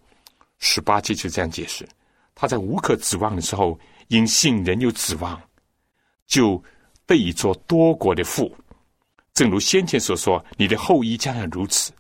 [0.59, 1.85] 十八节就这样解释：
[2.37, 3.77] 他在无可指望的时候，
[4.09, 5.41] 因信仍有指望，
[6.27, 6.63] 就
[7.07, 8.55] 得以做多国的父。
[9.35, 11.93] 正如先前所说，你的后裔将要如此。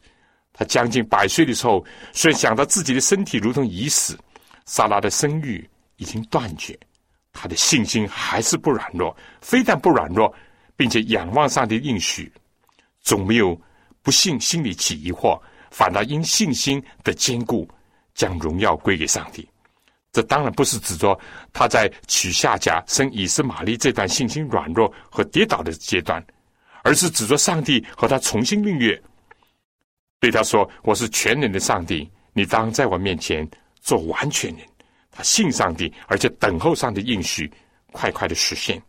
[0.52, 4.18] 他将近百岁的时候，虽然想到自己的身体如同已死，
[4.66, 6.78] 萨拉的生育已经断绝，
[7.32, 9.16] 他的信心还是不软弱。
[9.40, 10.34] 非但不软弱，
[10.76, 12.30] 并且仰望上帝应许，
[13.00, 13.58] 总没有
[14.02, 15.40] 不信心里起疑惑，
[15.70, 17.68] 反倒因信心的坚固。
[18.14, 19.48] 将荣耀归给上帝，
[20.12, 21.18] 这当然不是指着
[21.52, 26.22] 他在娶夏甲生以斯玛利这段信心软弱和跌倒的阶段，
[26.82, 29.00] 而是指着上帝和他重新订约，
[30.20, 33.48] 对他说：“我是全能的上帝，你当在我面前
[33.80, 34.66] 做完全人。”
[35.10, 37.50] 他信上帝，而且等候上帝应许
[37.90, 38.82] 快快的实现。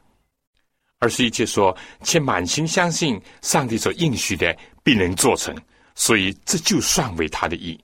[0.99, 5.53] 二十一节说：“且满心相信上帝所应许的必能做成。”
[5.95, 7.77] 所以这就算为他的意。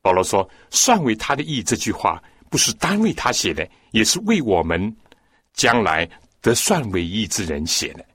[0.00, 2.22] 保罗说：“算为他的意。”这句话
[2.54, 4.96] 不是单为他写的，也是为我们
[5.54, 6.08] 将来
[6.40, 8.06] 得算为义之人写的。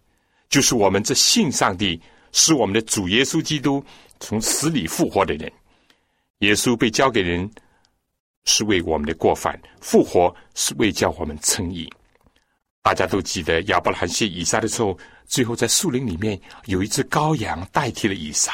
[0.47, 3.83] 就是我们这信上帝，是我们的主耶稣基督
[4.21, 5.51] 从死里复活的人。
[6.37, 7.51] 耶稣被交给人，
[8.45, 11.91] 是为我们的过犯；复活是为叫我们称义。
[12.81, 18.53] 大家都记得亚伯拉罕写以撒的时候，最后在树林里面有一只羔羊代替了以撒。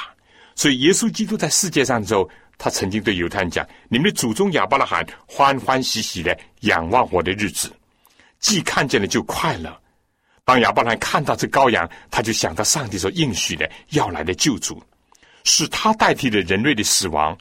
[0.55, 2.27] 所以耶稣基督在世界上的时候，
[2.65, 7.71] 他曾经对犹太人讲：“你们的祖宗亚伯拉罕欢欢喜喜的仰望我的日子，
[8.39, 9.79] 既看见了就快乐。”
[10.43, 14.81] 当亚伯拉罕看到这羔羊，他就想到上帝所应许的要来的救主，
[15.43, 17.37] 是他代替了人类的死亡。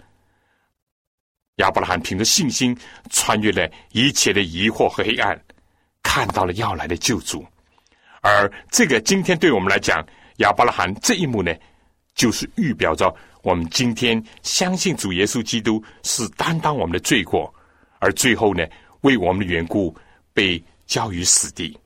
[1.55, 2.77] 亚伯拉罕凭着信心
[3.09, 5.43] 穿越了一切的疑惑和黑暗，
[6.03, 7.43] 看到了要来的救主。
[8.21, 10.07] 而这个今天对我们来讲，
[10.37, 11.51] 亚伯拉罕这一幕呢，
[12.15, 17.55] 就是预表着我们今天相信主耶稣基督是担当我们的罪过，
[18.01, 18.67] 而最后呢，
[19.03, 19.95] 为我们的缘故
[20.33, 21.79] 被交于死地。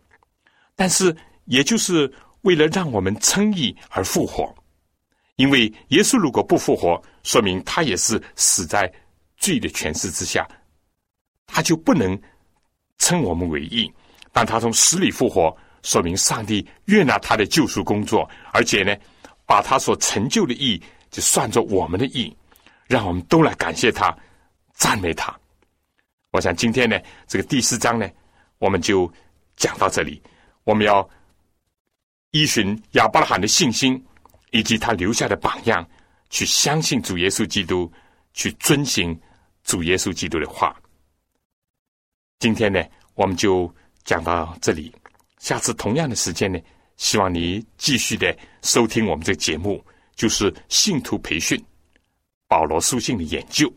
[0.74, 2.10] 但是，也就是
[2.42, 4.54] 为了让我们称义而复活，
[5.36, 8.90] 因为耶稣如果不复活，说明他也是死在。
[9.40, 10.44] 罪的权势之下，
[11.46, 12.20] 他就不能
[12.98, 13.88] 称我们为义。
[14.32, 18.96] 但他从死里复活，说明上帝悦纳他的救赎工作，而且呢，
[19.46, 22.36] 把他所成就的义就算作我们的义，
[22.86, 24.16] 让我们都来感谢他、
[24.74, 25.34] 赞美他。
[26.30, 28.08] 我想今天呢，这个第四章呢，
[28.58, 29.10] 我们就
[29.56, 30.22] 讲到这里。
[30.64, 31.08] 我们要
[32.32, 34.04] 依循亚伯拉罕的信心，
[34.50, 35.88] 以及他留下的榜样，
[36.30, 37.90] 去相信主耶稣基督，
[38.32, 39.18] 去遵行。
[39.64, 40.74] 主耶稣基督的话，
[42.38, 42.82] 今天呢，
[43.16, 43.70] 我们就
[44.02, 44.90] 讲到这里。
[45.40, 46.58] 下次同样的时间呢，
[46.96, 49.84] 希望你继续的收听我们这个节目，
[50.18, 51.58] 就是信徒培训
[52.46, 53.72] 保罗书信的研究。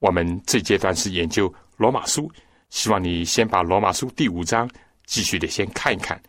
[0.00, 2.30] 我们这阶段是研究罗马书，
[2.68, 4.68] 希望你先把罗马书第五章
[5.06, 6.20] 继续的先看一看。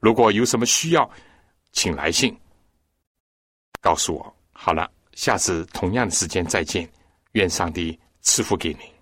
[0.00, 1.10] 如果有什么需要，
[1.72, 2.36] 请来信
[3.80, 4.36] 告诉我。
[4.52, 6.86] 好了，下次同样的时间再见。
[7.32, 7.98] 愿上帝。
[8.20, 8.92] 赐福给你。